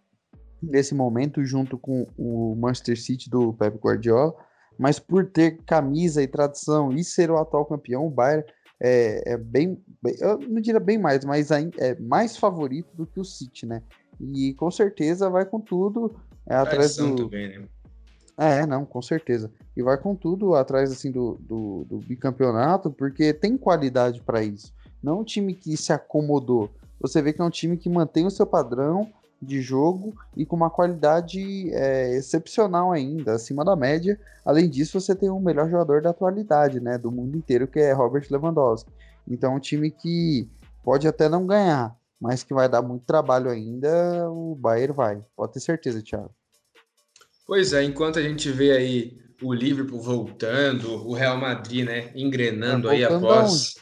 nesse 0.61 0.95
momento, 0.95 1.43
junto 1.43 1.77
com 1.77 2.07
o 2.17 2.55
Manchester 2.55 2.99
City 2.99 3.29
do 3.29 3.53
Pep 3.53 3.77
Guardiola, 3.77 4.33
mas 4.77 4.99
por 4.99 5.25
ter 5.25 5.57
camisa 5.65 6.21
e 6.21 6.27
tradição 6.27 6.91
e 6.91 7.03
ser 7.03 7.31
o 7.31 7.37
atual 7.37 7.65
campeão, 7.65 8.05
o 8.05 8.11
Bayern 8.11 8.43
é, 8.79 9.33
é 9.33 9.37
bem, 9.37 9.83
eu 10.19 10.37
não 10.39 10.61
diria 10.61 10.79
bem 10.79 10.97
mais, 10.97 11.25
mas 11.25 11.49
é 11.51 11.99
mais 11.99 12.37
favorito 12.37 12.95
do 12.95 13.05
que 13.05 13.19
o 13.19 13.25
City, 13.25 13.65
né? 13.65 13.81
E 14.19 14.53
com 14.53 14.69
certeza 14.69 15.29
vai 15.29 15.45
com 15.45 15.59
tudo 15.59 16.15
é, 16.47 16.55
atrás 16.55 16.95
do. 16.95 17.15
Também, 17.15 17.59
né? 17.59 17.67
É, 18.37 18.65
não, 18.67 18.85
com 18.85 19.01
certeza. 19.01 19.51
E 19.75 19.81
vai 19.81 19.97
com 19.97 20.15
tudo 20.15 20.53
atrás 20.53 20.91
assim 20.91 21.11
do, 21.11 21.39
do, 21.41 21.85
do 21.85 21.97
bicampeonato, 21.97 22.91
porque 22.91 23.33
tem 23.33 23.57
qualidade 23.57 24.21
para 24.21 24.43
isso. 24.43 24.71
Não 25.01 25.17
é 25.17 25.21
um 25.21 25.23
time 25.23 25.55
que 25.55 25.75
se 25.75 25.91
acomodou. 25.91 26.69
Você 26.99 27.21
vê 27.21 27.33
que 27.33 27.41
é 27.41 27.43
um 27.43 27.49
time 27.49 27.77
que 27.77 27.89
mantém 27.89 28.25
o 28.25 28.31
seu 28.31 28.45
padrão, 28.45 29.11
de 29.41 29.61
jogo 29.61 30.15
e 30.35 30.45
com 30.45 30.55
uma 30.55 30.69
qualidade 30.69 31.71
é, 31.73 32.15
excepcional 32.15 32.91
ainda, 32.91 33.33
acima 33.33 33.63
da 33.63 33.75
média. 33.75 34.19
Além 34.43 34.69
disso, 34.69 34.99
você 34.99 35.15
tem 35.15 35.29
o 35.29 35.39
melhor 35.39 35.69
jogador 35.69 36.01
da 36.01 36.09
atualidade, 36.09 36.79
né, 36.79 36.97
do 36.97 37.11
mundo 37.11 37.37
inteiro, 37.37 37.67
que 37.67 37.79
é 37.79 37.91
Robert 37.91 38.25
Lewandowski. 38.29 38.91
Então, 39.27 39.55
um 39.55 39.59
time 39.59 39.91
que 39.91 40.49
pode 40.83 41.07
até 41.07 41.29
não 41.29 41.45
ganhar, 41.45 41.95
mas 42.19 42.43
que 42.43 42.53
vai 42.53 42.67
dar 42.67 42.81
muito 42.81 43.05
trabalho 43.05 43.49
ainda, 43.49 44.29
o 44.29 44.55
Bayern 44.55 44.93
vai. 44.93 45.23
Pode 45.35 45.53
ter 45.53 45.59
certeza, 45.59 46.01
Thiago. 46.01 46.31
Pois 47.45 47.73
é, 47.73 47.83
enquanto 47.83 48.19
a 48.19 48.21
gente 48.21 48.51
vê 48.51 48.71
aí 48.71 49.17
o 49.41 49.53
Liverpool 49.53 50.01
voltando, 50.01 51.07
o 51.07 51.13
Real 51.13 51.37
Madrid, 51.37 51.85
né, 51.85 52.11
engrenando 52.15 52.87
tá 52.87 52.93
aí 52.93 53.03
após 53.03 53.75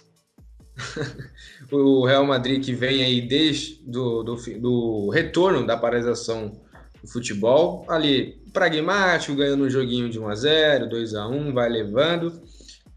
o 1.72 2.05
Real 2.05 2.25
Madrid 2.25 2.63
que 2.63 2.74
vem 2.74 3.03
aí 3.03 3.22
desde 3.22 3.82
do, 3.86 4.24
do, 4.24 4.36
do 4.60 5.10
retorno 5.10 5.65
da 5.65 5.77
paralisação 5.77 6.60
do 7.01 7.10
futebol, 7.10 7.86
ali 7.88 8.41
pragmático, 8.51 9.36
ganhando 9.36 9.65
um 9.65 9.70
joguinho 9.70 10.10
de 10.10 10.20
1 10.20 10.27
a 10.27 10.36
0, 10.36 10.89
2 10.89 11.13
a 11.15 11.27
1, 11.27 11.53
vai 11.53 11.70
levando. 11.70 12.41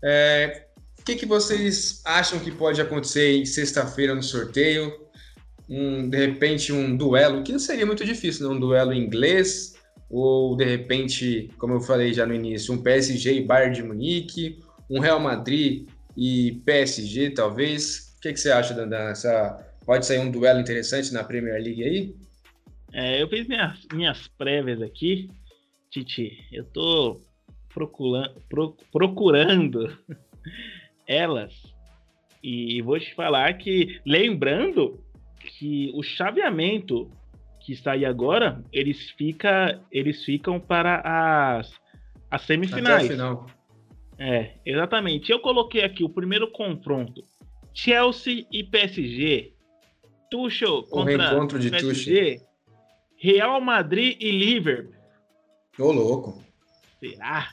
É, 0.02 0.66
o 0.98 1.04
que, 1.04 1.16
que 1.16 1.26
vocês 1.26 2.00
acham 2.04 2.38
que 2.38 2.50
pode 2.50 2.80
acontecer 2.80 3.36
em 3.36 3.44
sexta-feira 3.44 4.14
no 4.14 4.22
sorteio? 4.22 4.92
Um, 5.68 6.08
de 6.08 6.16
repente 6.16 6.72
um 6.72 6.96
duelo, 6.96 7.42
que 7.42 7.52
não 7.52 7.58
seria 7.58 7.84
muito 7.84 8.04
difícil, 8.04 8.48
né? 8.48 8.54
um 8.54 8.60
duelo 8.60 8.92
inglês, 8.94 9.74
ou 10.08 10.56
de 10.56 10.64
repente, 10.64 11.50
como 11.58 11.74
eu 11.74 11.80
falei 11.80 12.14
já 12.14 12.24
no 12.24 12.34
início, 12.34 12.72
um 12.72 12.82
PSG 12.82 13.34
e 13.34 13.44
Bayern 13.44 13.74
de 13.74 13.82
Munique, 13.82 14.60
um 14.88 14.98
Real 14.98 15.20
Madrid 15.20 15.86
e 16.18 16.60
PSG, 16.66 17.30
talvez. 17.30 18.16
O 18.18 18.20
que, 18.20 18.32
que 18.32 18.40
você 18.40 18.50
acha, 18.50 18.74
Dandan? 18.74 19.10
Essa, 19.10 19.64
pode 19.86 20.04
sair 20.04 20.18
um 20.18 20.28
duelo 20.28 20.58
interessante 20.58 21.14
na 21.14 21.22
Premier 21.22 21.62
League 21.62 21.84
aí? 21.84 22.16
É, 22.92 23.22
eu 23.22 23.28
fiz 23.28 23.46
minhas, 23.46 23.86
minhas 23.92 24.26
prévias 24.26 24.82
aqui, 24.82 25.30
Titi. 25.88 26.44
Eu 26.50 26.64
tô 26.64 27.20
procurando, 27.72 28.42
pro, 28.48 28.76
procurando 28.90 29.96
elas 31.06 31.54
e 32.42 32.82
vou 32.82 32.98
te 32.98 33.14
falar 33.14 33.52
que, 33.54 34.00
lembrando 34.04 34.98
que 35.38 35.92
o 35.94 36.02
chaveamento 36.02 37.08
que 37.60 37.72
está 37.72 37.92
aí 37.92 38.04
agora, 38.04 38.60
eles, 38.72 39.10
fica, 39.10 39.80
eles 39.92 40.24
ficam 40.24 40.58
para 40.58 41.58
as, 41.58 41.72
as 42.28 42.42
semifinais. 42.42 43.08
É, 44.18 44.54
exatamente. 44.66 45.30
Eu 45.30 45.40
coloquei 45.40 45.82
aqui 45.82 46.02
o 46.02 46.08
primeiro 46.08 46.50
confronto: 46.50 47.22
Chelsea 47.72 48.46
e 48.50 48.64
PSG. 48.64 49.52
Tuchel 50.30 50.82
contra 50.82 51.56
o 51.56 51.60
de 51.60 51.70
PSG. 51.70 52.34
Tuchel. 52.34 52.48
Real 53.16 53.60
Madrid 53.60 54.16
e 54.20 54.30
Liverpool. 54.30 54.94
Ô, 55.78 55.92
louco. 55.92 56.42
Será? 57.00 57.48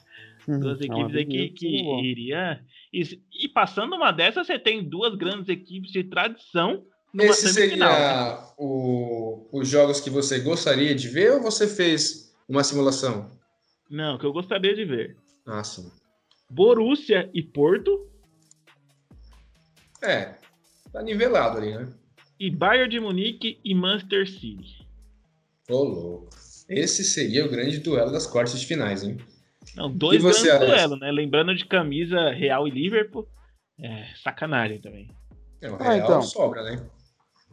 Hum, 0.48 0.60
duas 0.60 0.82
é 0.82 0.86
equipes 0.86 1.16
aqui 1.16 1.50
que 1.50 1.68
iria. 2.04 2.64
E, 2.94 3.02
e, 3.44 3.50
passando 3.50 3.96
uma 3.96 4.12
dessas, 4.12 4.48
você 4.48 4.60
tem 4.60 4.84
duas 4.84 5.16
grandes 5.16 5.50
equipes 5.50 5.92
de 5.92 6.04
tradição. 6.04 6.84
Esse 7.18 7.54
seria 7.54 8.54
o, 8.58 9.48
os 9.52 9.68
jogos 9.68 10.00
que 10.00 10.10
você 10.10 10.40
gostaria 10.40 10.94
de 10.94 11.08
ver 11.08 11.34
ou 11.34 11.42
você 11.42 11.68
fez 11.68 12.36
uma 12.48 12.64
simulação? 12.64 13.32
Não, 13.90 14.18
que 14.18 14.26
eu 14.26 14.34
gostaria 14.34 14.76
de 14.76 14.86
ver. 14.86 15.16
Ah, 15.46 15.64
sim. 15.64 15.90
Borussia 16.50 17.30
e 17.34 17.42
Porto. 17.42 18.08
É, 20.02 20.36
tá 20.92 21.02
nivelado 21.02 21.58
ali, 21.58 21.76
né? 21.76 21.90
E 22.40 22.52
Bayern 22.52 22.90
de 22.90 23.00
Munique 23.00 23.60
e 23.64 23.74
Manchester 23.74 24.30
City. 24.30 24.88
Ô, 25.70 25.84
louco. 25.84 26.30
Esse 26.68 27.04
seria 27.04 27.46
o 27.46 27.50
grande 27.50 27.80
duelo 27.80 28.12
das 28.12 28.28
quartas 28.28 28.60
de 28.60 28.66
finais, 28.66 29.04
hein? 29.04 29.18
Não, 29.76 29.92
dois 29.92 30.22
grandes 30.22 30.44
duelos, 30.44 31.00
né? 31.00 31.12
Lembrando 31.12 31.56
de 31.56 31.66
camisa 31.66 32.30
Real 32.32 32.68
e 32.68 32.72
Liverpool. 32.72 33.28
É, 33.80 34.06
sacanagem 34.24 34.80
também. 34.80 35.10
É, 35.62 35.70
o 35.70 35.76
ah, 35.76 35.78
Real 35.78 35.92
ah, 35.92 35.98
então, 35.98 36.22
sobra, 36.22 36.64
né? 36.64 36.86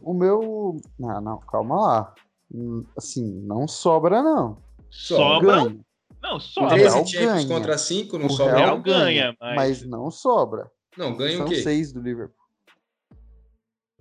O 0.01 0.13
meu. 0.13 0.81
Não, 0.99 1.21
não, 1.21 1.39
calma 1.41 1.81
lá. 1.81 2.15
Hum, 2.53 2.85
assim, 2.97 3.41
não 3.43 3.67
sobra, 3.67 4.23
não. 4.23 4.59
Sobra? 4.91 5.65
Ganha. 5.65 5.81
Não, 6.23 6.39
sobra. 6.39 6.77
13 6.77 7.07
Champions 7.07 7.45
contra 7.47 7.77
5 7.77 8.19
não 8.19 8.27
o 8.27 8.31
sobra. 8.31 8.57
Real 8.57 8.81
ganha, 8.81 9.37
mas... 9.41 9.57
mas... 9.57 9.83
não 9.83 10.11
sobra. 10.11 10.71
Não, 10.97 11.17
ganha 11.17 11.39
São 11.39 11.47
o 11.47 11.49
quê? 11.49 11.57
São 11.57 11.65
6 11.65 11.93
do 11.93 12.01
Liverpool. 12.01 12.43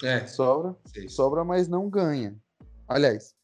É. 0.03 0.25
Sobra, 0.25 0.75
seis. 0.85 1.13
sobra, 1.13 1.43
mas 1.43 1.67
não 1.67 1.87
ganha. 1.87 2.35
Aliás, 2.87 3.35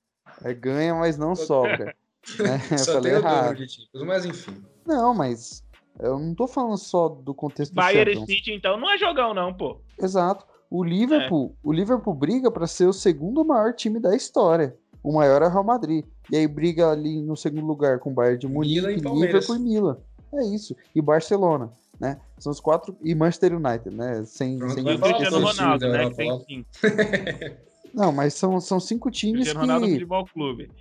é 0.43 0.53
ganha, 0.53 0.95
mas 0.95 1.17
não 1.17 1.35
sobra. 1.35 1.95
é, 2.71 2.77
Só 2.77 2.93
falei 2.93 3.11
tem 3.11 3.21
errado. 3.21 3.55
de 3.55 3.67
títulos, 3.67 4.07
mas 4.07 4.25
enfim. 4.25 4.63
Não, 4.85 5.13
mas 5.13 5.63
eu 5.99 6.17
não 6.17 6.33
tô 6.33 6.47
falando 6.47 6.77
só 6.77 7.09
do 7.09 7.33
contexto 7.33 7.73
Bayern 7.73 8.13
do 8.13 8.21
Bayern 8.21 8.25
City, 8.25 8.53
então, 8.53 8.79
não 8.79 8.91
é 8.91 8.97
jogão 8.97 9.33
não, 9.33 9.53
pô. 9.53 9.79
Exato. 10.01 10.45
O 10.69 10.83
Liverpool, 10.83 11.55
é. 11.55 11.57
o 11.63 11.71
Liverpool 11.71 12.13
briga 12.13 12.51
para 12.51 12.67
ser 12.67 12.87
o 12.87 12.93
segundo 12.93 13.45
maior 13.45 13.73
time 13.73 13.99
da 13.99 14.15
história. 14.15 14.75
O 15.03 15.13
maior 15.13 15.41
é 15.41 15.45
o 15.45 15.49
Real 15.49 15.63
Madrid. 15.63 16.05
E 16.31 16.35
aí 16.35 16.47
briga 16.47 16.89
ali 16.89 17.21
no 17.21 17.35
segundo 17.35 17.65
lugar 17.65 17.99
com 17.99 18.11
o 18.11 18.13
Bayern 18.13 18.39
de 18.39 18.47
Munique, 18.47 18.81
Liverpool 18.81 19.55
e 19.55 19.59
Milan. 19.59 19.97
É 20.33 20.43
isso. 20.43 20.75
E 20.93 21.01
Barcelona, 21.01 21.71
né? 21.99 22.19
São 22.37 22.51
os 22.51 22.59
quatro 22.59 22.95
e 23.01 23.15
Manchester 23.15 23.55
United, 23.55 23.95
né? 23.95 24.23
Sem, 24.25 24.57
Pronto, 24.57 24.73
sem 24.73 24.83
vai 24.83 24.97
falar 24.97 25.39
Ronaldo, 25.39 25.89
né? 25.89 26.09
Que 26.09 26.15
tem 26.15 26.45
cinco. 26.45 26.67
Não, 27.93 28.11
mas 28.11 28.33
são, 28.33 28.59
são 28.59 28.79
cinco 28.79 29.09
times 29.09 29.49
Cristiano 29.49 29.59
que... 29.59 29.65
Ronaldo 29.65 29.93
Futebol 29.93 30.25
Clube. 30.25 30.71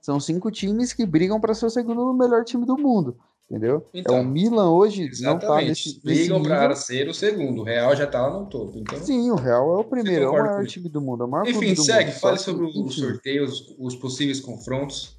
São 0.00 0.20
cinco 0.20 0.50
times 0.50 0.92
que 0.92 1.06
brigam 1.06 1.40
para 1.40 1.54
ser 1.54 1.66
o 1.66 1.70
segundo 1.70 2.12
melhor 2.12 2.44
time 2.44 2.66
do 2.66 2.76
mundo. 2.76 3.16
Entendeu? 3.50 3.86
Então, 3.92 4.16
é, 4.16 4.20
o 4.20 4.24
Milan 4.24 4.70
hoje 4.70 5.02
exatamente. 5.02 5.42
não 5.42 5.54
tá 5.54 5.62
nesse. 5.62 6.00
Brigam 6.02 6.42
para 6.42 6.74
ser 6.74 7.08
o 7.08 7.14
segundo. 7.14 7.60
O 7.60 7.64
Real 7.64 7.94
já 7.94 8.06
tá 8.06 8.26
lá 8.26 8.40
no 8.40 8.46
topo. 8.46 8.78
Então... 8.78 8.98
Sim, 8.98 9.30
o 9.30 9.34
Real 9.34 9.74
é 9.74 9.78
o 9.78 9.84
primeiro, 9.84 10.24
é 10.24 10.28
o 10.28 10.32
maior 10.32 10.66
time 10.66 10.88
do 10.88 11.00
mundo. 11.00 11.24
É 11.24 11.26
o 11.26 11.30
maior 11.30 11.46
Enfim, 11.46 11.74
segue, 11.76 12.10
mundo. 12.10 12.20
fale 12.20 12.38
sobre 12.38 12.70
que, 12.70 12.80
os 12.80 12.96
sorteios, 12.96 13.74
os 13.78 13.94
possíveis 13.94 14.40
confrontos. 14.40 15.18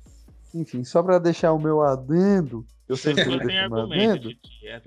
Enfim, 0.53 0.83
só 0.83 1.03
para 1.03 1.19
deixar 1.19 1.53
o 1.53 1.59
meu 1.59 1.81
adendo, 1.81 2.65
eu 2.89 2.97
sempre 2.97 3.25
meu 3.25 3.83
adendo. 3.83 4.31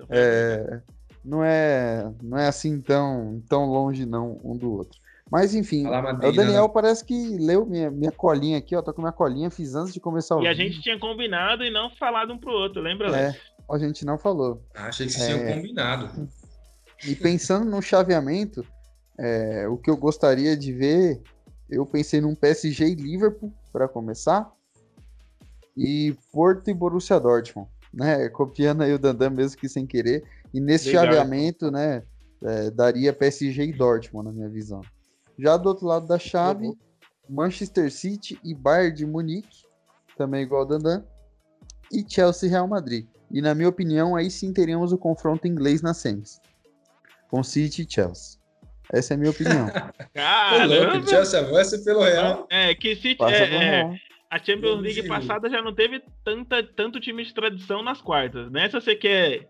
É, 0.08 0.80
não 1.24 1.44
é, 1.44 2.10
não 2.22 2.38
é 2.38 2.48
assim 2.48 2.80
tão, 2.80 3.40
tão 3.48 3.66
longe 3.66 4.04
não 4.04 4.40
um 4.42 4.56
do 4.56 4.72
outro. 4.72 4.98
Mas 5.30 5.54
enfim, 5.54 5.86
o 5.86 6.32
Daniel 6.32 6.64
né? 6.64 6.70
parece 6.72 7.04
que 7.04 7.36
leu 7.38 7.66
minha, 7.66 7.90
minha 7.90 8.10
colinha 8.10 8.58
aqui, 8.58 8.74
ó. 8.74 8.80
Tô 8.80 8.94
com 8.94 9.02
minha 9.02 9.12
colinha, 9.12 9.50
fiz 9.50 9.74
antes 9.74 9.92
de 9.92 10.00
começar 10.00 10.36
o 10.36 10.38
E 10.42 10.48
vídeo. 10.48 10.50
a 10.50 10.54
gente 10.54 10.82
tinha 10.82 10.98
combinado 10.98 11.62
e 11.64 11.70
não 11.70 11.90
falado 11.96 12.32
um 12.32 12.38
pro 12.38 12.50
outro, 12.50 12.80
lembra, 12.80 13.14
É, 13.14 13.36
a 13.70 13.78
gente 13.78 14.04
não 14.06 14.18
falou. 14.18 14.62
Ah, 14.74 14.88
achei 14.88 15.06
que 15.06 15.12
vocês 15.12 15.28
é... 15.28 15.34
tinham 15.34 15.56
combinado. 15.56 16.28
E 17.06 17.14
pensando 17.14 17.70
no 17.70 17.82
chaveamento, 17.82 18.64
é, 19.18 19.68
o 19.68 19.76
que 19.76 19.90
eu 19.90 19.96
gostaria 19.96 20.56
de 20.56 20.72
ver, 20.72 21.20
eu 21.68 21.84
pensei 21.84 22.20
num 22.20 22.34
PSG 22.34 22.86
e 22.86 22.94
Liverpool 22.94 23.52
para 23.72 23.86
começar. 23.86 24.50
E 25.76 26.16
Porto 26.32 26.70
e 26.70 26.74
Borussia 26.74 27.20
Dortmund, 27.20 27.70
né? 27.94 28.28
Copiando 28.30 28.82
aí 28.82 28.92
o 28.92 28.98
Dandan 28.98 29.30
mesmo 29.30 29.60
que 29.60 29.68
sem 29.68 29.86
querer. 29.86 30.24
E 30.52 30.60
nesse 30.60 30.88
Legal. 30.88 31.04
chaveamento, 31.04 31.70
né? 31.70 32.02
É, 32.42 32.70
daria 32.70 33.12
PSG 33.12 33.64
e 33.64 33.72
Dortmund, 33.72 34.26
na 34.28 34.32
minha 34.32 34.48
visão. 34.48 34.80
Já 35.38 35.56
do 35.56 35.68
outro 35.68 35.86
lado 35.86 36.06
da 36.06 36.18
chave, 36.18 36.66
uhum. 36.66 36.76
Manchester 37.28 37.92
City 37.92 38.38
e 38.44 38.54
Bayern 38.54 38.96
de 38.96 39.06
Munique, 39.06 39.64
também 40.16 40.42
igual 40.42 40.62
ao 40.62 40.66
Dandan, 40.66 41.04
e 41.92 42.04
Chelsea 42.06 42.48
e 42.48 42.50
Real 42.50 42.66
Madrid. 42.66 43.06
E 43.30 43.40
na 43.40 43.54
minha 43.54 43.68
opinião, 43.68 44.16
aí 44.16 44.30
sim 44.30 44.52
teríamos 44.52 44.92
o 44.92 44.98
confronto 44.98 45.46
inglês 45.46 45.82
na 45.82 45.94
semis. 45.94 46.40
Com 47.28 47.42
City 47.42 47.82
e 47.82 47.92
Chelsea. 47.92 48.38
Essa 48.92 49.12
é 49.12 49.16
a 49.16 49.18
minha 49.18 49.30
opinião. 49.30 49.66
Caramba! 50.14 50.98
O 50.98 51.06
Chelsea 51.06 51.38
avança 51.38 51.78
pelo 51.78 52.02
Real. 52.02 52.46
É, 52.50 52.74
que 52.74 52.96
City. 52.96 53.22
É, 53.22 53.80
é, 53.80 54.00
a 54.30 54.38
Champions 54.38 54.80
League 54.80 55.06
passada 55.06 55.48
já 55.48 55.62
não 55.62 55.74
teve 55.74 56.02
tanta, 56.24 56.62
tanto 56.62 57.00
time 57.00 57.22
de 57.22 57.34
tradição 57.34 57.82
nas 57.82 58.00
quartas. 58.00 58.50
Nessa 58.50 58.80
você 58.80 58.94
quer 58.94 59.48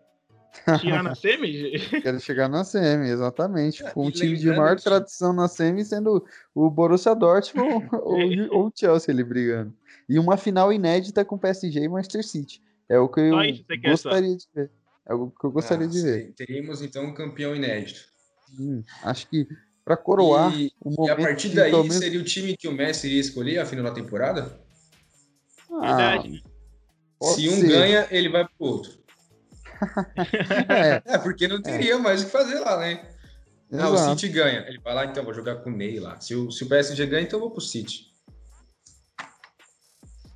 Chegar 0.80 1.02
na 1.02 1.14
semi? 1.14 1.78
Quero 2.02 2.20
chegar 2.20 2.48
na 2.48 2.64
semi, 2.64 3.08
exatamente. 3.08 3.82
Com 3.92 4.06
um 4.06 4.10
time 4.10 4.36
de 4.36 4.48
maior 4.48 4.78
tradição 4.78 5.32
na 5.32 5.48
semi 5.48 5.84
sendo 5.84 6.24
o 6.54 6.70
Borussia 6.70 7.14
Dortmund 7.14 7.88
ou, 8.50 8.66
o 8.66 8.72
Chelsea 8.74 9.12
ele 9.12 9.24
brigando. 9.24 9.74
E 10.08 10.18
uma 10.18 10.36
final 10.36 10.72
inédita 10.72 11.24
com 11.24 11.38
PSG 11.38 11.80
e 11.80 11.88
Manchester 11.88 12.24
City. 12.24 12.62
É 12.88 12.98
o 12.98 13.08
que 13.08 13.20
eu 13.20 13.36
gostaria 13.90 14.36
de 14.36 14.46
ver. 14.54 14.70
É 15.06 15.14
o 15.14 15.30
que 15.30 15.46
eu 15.46 15.50
gostaria 15.50 15.86
ah, 15.86 15.90
de 15.90 16.02
ver. 16.02 16.32
Teríamos 16.34 16.82
então 16.82 17.04
um 17.04 17.14
campeão 17.14 17.54
inédito. 17.54 18.00
Sim, 18.56 18.84
acho 19.02 19.28
que 19.28 19.46
para 19.84 19.96
coroar 19.96 20.54
e, 20.54 20.72
e 21.00 21.10
a 21.10 21.16
partir 21.16 21.50
daí 21.50 21.72
menos... 21.72 21.96
seria 21.96 22.20
o 22.20 22.24
time 22.24 22.56
que 22.56 22.68
o 22.68 22.72
Messi 22.72 23.06
iria 23.06 23.20
escolher 23.20 23.58
a 23.58 23.66
final 23.66 23.84
da 23.84 23.92
temporada? 23.92 24.58
Ah, 25.70 25.96
Verdade. 25.96 26.42
Se 27.22 27.48
um 27.48 27.60
ser. 27.60 27.68
ganha, 27.68 28.06
ele 28.10 28.28
vai 28.28 28.44
pro 28.44 28.66
outro 28.66 28.97
é. 30.68 31.02
é. 31.14 31.18
porque 31.18 31.48
não 31.48 31.60
teria 31.62 31.94
é. 31.94 31.98
mais 31.98 32.22
o 32.22 32.26
que 32.26 32.30
fazer 32.32 32.58
lá, 32.60 32.78
né? 32.78 33.08
Não, 33.70 33.84
ah, 33.84 33.90
o 33.90 33.98
City 33.98 34.28
ganha. 34.28 34.60
Ele 34.66 34.78
vai 34.78 34.94
lá, 34.94 35.04
então, 35.04 35.24
vou 35.24 35.34
jogar 35.34 35.56
com 35.56 35.70
o 35.70 35.72
Ney 35.72 36.00
lá. 36.00 36.18
Se 36.20 36.34
o, 36.34 36.50
se 36.50 36.64
o 36.64 36.68
PSG 36.68 37.06
ganha, 37.06 37.22
então 37.22 37.38
eu 37.38 37.42
vou 37.42 37.50
pro 37.50 37.60
City. 37.60 38.08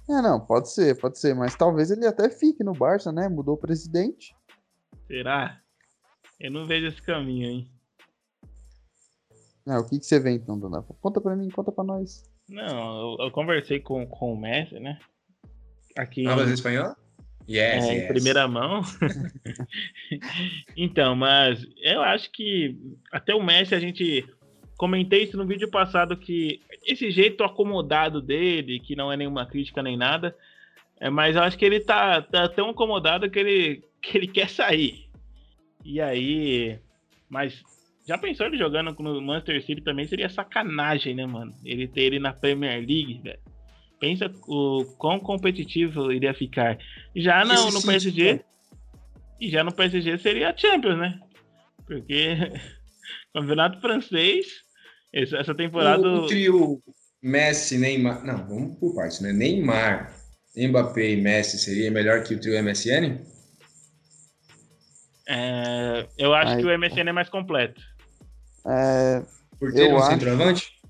É, 0.08 0.20
não, 0.20 0.38
pode 0.38 0.70
ser, 0.70 0.98
pode 0.98 1.18
ser, 1.18 1.34
mas 1.34 1.54
talvez 1.54 1.90
ele 1.90 2.06
até 2.06 2.28
fique 2.28 2.62
no 2.62 2.74
Barça, 2.74 3.10
né? 3.10 3.28
Mudou 3.28 3.54
o 3.54 3.58
presidente. 3.58 4.34
Será? 5.06 5.58
Eu 6.38 6.50
não 6.50 6.66
vejo 6.66 6.88
esse 6.88 7.00
caminho, 7.00 7.48
hein? 7.48 7.72
Ah, 9.66 9.78
o 9.78 9.88
que, 9.88 9.98
que 9.98 10.04
você 10.04 10.18
vê 10.18 10.32
então, 10.32 10.58
Dona? 10.58 10.82
Conta 11.00 11.20
pra 11.20 11.36
mim, 11.36 11.48
conta 11.48 11.70
pra 11.70 11.84
nós. 11.84 12.28
Não, 12.48 13.16
eu, 13.18 13.26
eu 13.26 13.30
conversei 13.30 13.80
com, 13.80 14.06
com 14.06 14.34
o 14.34 14.36
Messi, 14.36 14.78
né? 14.80 14.98
Aqui 15.96 16.26
Hablas 16.26 16.50
espanhol? 16.50 16.96
Yes, 17.48 17.84
é, 17.84 17.92
em 17.92 17.96
yes. 17.98 18.08
primeira 18.08 18.46
mão. 18.46 18.82
então, 20.76 21.16
mas 21.16 21.66
eu 21.82 22.02
acho 22.02 22.30
que 22.30 22.76
até 23.10 23.34
o 23.34 23.42
Messi 23.42 23.74
a 23.74 23.80
gente 23.80 24.24
comentei 24.76 25.24
isso 25.24 25.36
no 25.36 25.46
vídeo 25.46 25.70
passado 25.70 26.16
que 26.16 26.60
esse 26.84 27.10
jeito 27.10 27.44
acomodado 27.44 28.20
dele, 28.20 28.80
que 28.80 28.96
não 28.96 29.12
é 29.12 29.16
nenhuma 29.16 29.46
crítica 29.46 29.82
nem 29.82 29.96
nada, 29.96 30.36
é, 31.00 31.10
mas 31.10 31.36
eu 31.36 31.42
acho 31.42 31.58
que 31.58 31.64
ele 31.64 31.80
tá, 31.80 32.22
tá 32.22 32.48
tão 32.48 32.70
acomodado 32.70 33.30
que 33.30 33.38
ele, 33.38 33.84
que 34.02 34.18
ele 34.18 34.26
quer 34.26 34.48
sair. 34.48 35.08
E 35.84 36.00
aí, 36.00 36.78
mas 37.28 37.62
já 38.06 38.18
pensou 38.18 38.46
ele 38.46 38.56
jogando 38.56 38.92
no 39.00 39.20
Manchester 39.20 39.64
City 39.64 39.82
também 39.82 40.06
seria 40.06 40.28
sacanagem, 40.28 41.14
né, 41.14 41.26
mano? 41.26 41.52
Ele 41.64 41.88
ter 41.88 42.02
ele 42.02 42.18
na 42.18 42.32
Premier 42.32 42.78
League, 42.78 43.20
velho. 43.22 43.51
Pensa 44.02 44.28
o 44.48 44.84
quão 44.98 45.20
competitivo 45.20 46.10
iria 46.10 46.34
ficar. 46.34 46.76
Já 47.14 47.44
não, 47.44 47.70
no 47.70 47.80
PSG. 47.80 48.32
né? 48.34 48.40
E 49.40 49.48
já 49.48 49.62
no 49.62 49.72
PSG 49.72 50.18
seria 50.18 50.50
a 50.50 50.56
Champions, 50.56 50.98
né? 50.98 51.20
Porque 51.86 52.34
campeonato 53.32 53.80
francês, 53.80 54.46
essa 55.12 55.54
temporada. 55.54 56.02
O, 56.04 56.24
o 56.24 56.26
trio 56.26 56.82
Messi, 57.22 57.78
Neymar. 57.78 58.24
Não, 58.24 58.44
vamos 58.44 58.76
por 58.80 58.92
partes, 58.92 59.20
né? 59.20 59.32
Neymar, 59.32 60.12
Mbappé 60.56 61.10
e 61.10 61.16
Messi 61.22 61.56
seria 61.56 61.88
melhor 61.88 62.24
que 62.24 62.34
o 62.34 62.40
trio 62.40 62.54
MSN? 62.60 63.20
é, 65.28 66.08
eu 66.18 66.34
acho 66.34 66.54
Ai, 66.54 66.60
que 66.60 66.66
o 66.66 66.76
MSN 66.76 67.08
é 67.08 67.12
mais 67.12 67.28
completo. 67.28 67.80
É, 68.66 69.22
Por 69.60 69.72
ter 69.72 69.82
Eu 69.82 69.92
um 69.94 69.98
acho- 69.98 70.08
centroavante? 70.10 70.81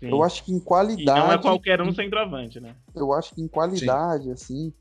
Sim. 0.00 0.08
eu 0.10 0.22
acho 0.22 0.44
que 0.44 0.52
em 0.52 0.58
E 0.58 0.60
qualidade. 0.60 1.20
não 1.20 1.32
é 1.32 1.38
qualquer 1.38 1.80
um 1.80 1.92
centroavante, 1.94 2.60
né? 2.60 2.74
eu 2.94 3.12
acho 3.12 3.34
que 3.34 3.42
em 3.42 3.48
qualidade, 3.48 4.30
assim, 4.30 4.72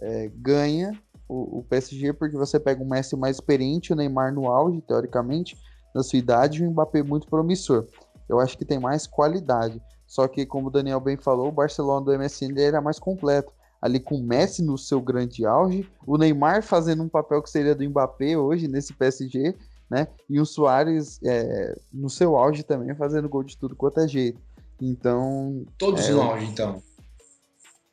é, 0.00 0.30
ganha 0.34 0.98
o, 1.28 1.58
o 1.58 1.62
PSG, 1.64 2.12
porque 2.12 2.36
você 2.36 2.58
pega 2.58 2.82
o 2.82 2.88
Messi 2.88 3.16
mais 3.16 3.36
experiente, 3.36 3.92
o 3.92 3.96
Neymar 3.96 4.32
no 4.32 4.46
auge, 4.50 4.80
teoricamente, 4.82 5.56
da 5.94 6.02
sua 6.02 6.18
idade, 6.18 6.62
e 6.62 6.66
o 6.66 6.70
Mbappé 6.70 7.02
muito 7.02 7.26
promissor. 7.26 7.86
Eu 8.28 8.40
acho 8.40 8.56
que 8.56 8.64
tem 8.64 8.78
mais 8.78 9.06
qualidade. 9.06 9.80
Só 10.06 10.26
que, 10.28 10.44
como 10.46 10.68
o 10.68 10.70
Daniel 10.70 11.00
bem 11.00 11.16
falou, 11.16 11.48
o 11.48 11.52
Barcelona 11.52 12.04
do 12.04 12.12
MSN 12.18 12.58
era 12.58 12.80
mais 12.80 12.98
completo. 12.98 13.52
Ali 13.80 13.98
com 13.98 14.16
o 14.16 14.22
Messi 14.22 14.62
no 14.62 14.78
seu 14.78 15.00
grande 15.00 15.44
auge, 15.44 15.88
o 16.06 16.16
Neymar 16.16 16.62
fazendo 16.62 17.02
um 17.02 17.08
papel 17.08 17.42
que 17.42 17.50
seria 17.50 17.74
do 17.74 17.84
Mbappé 17.88 18.36
hoje 18.36 18.68
nesse 18.68 18.92
PSG, 18.94 19.54
né? 19.90 20.06
E 20.30 20.38
o 20.40 20.46
Soares 20.46 21.18
é, 21.24 21.74
no 21.92 22.08
seu 22.08 22.36
auge 22.36 22.62
também, 22.62 22.94
fazendo 22.94 23.28
gol 23.28 23.42
de 23.42 23.56
tudo 23.58 23.74
quanto 23.74 24.00
é 24.00 24.06
jeito. 24.08 24.40
Então, 24.84 25.64
Todos 25.78 26.08
É, 26.08 26.12
no 26.12 26.20
auge, 26.22 26.46
então. 26.46 26.82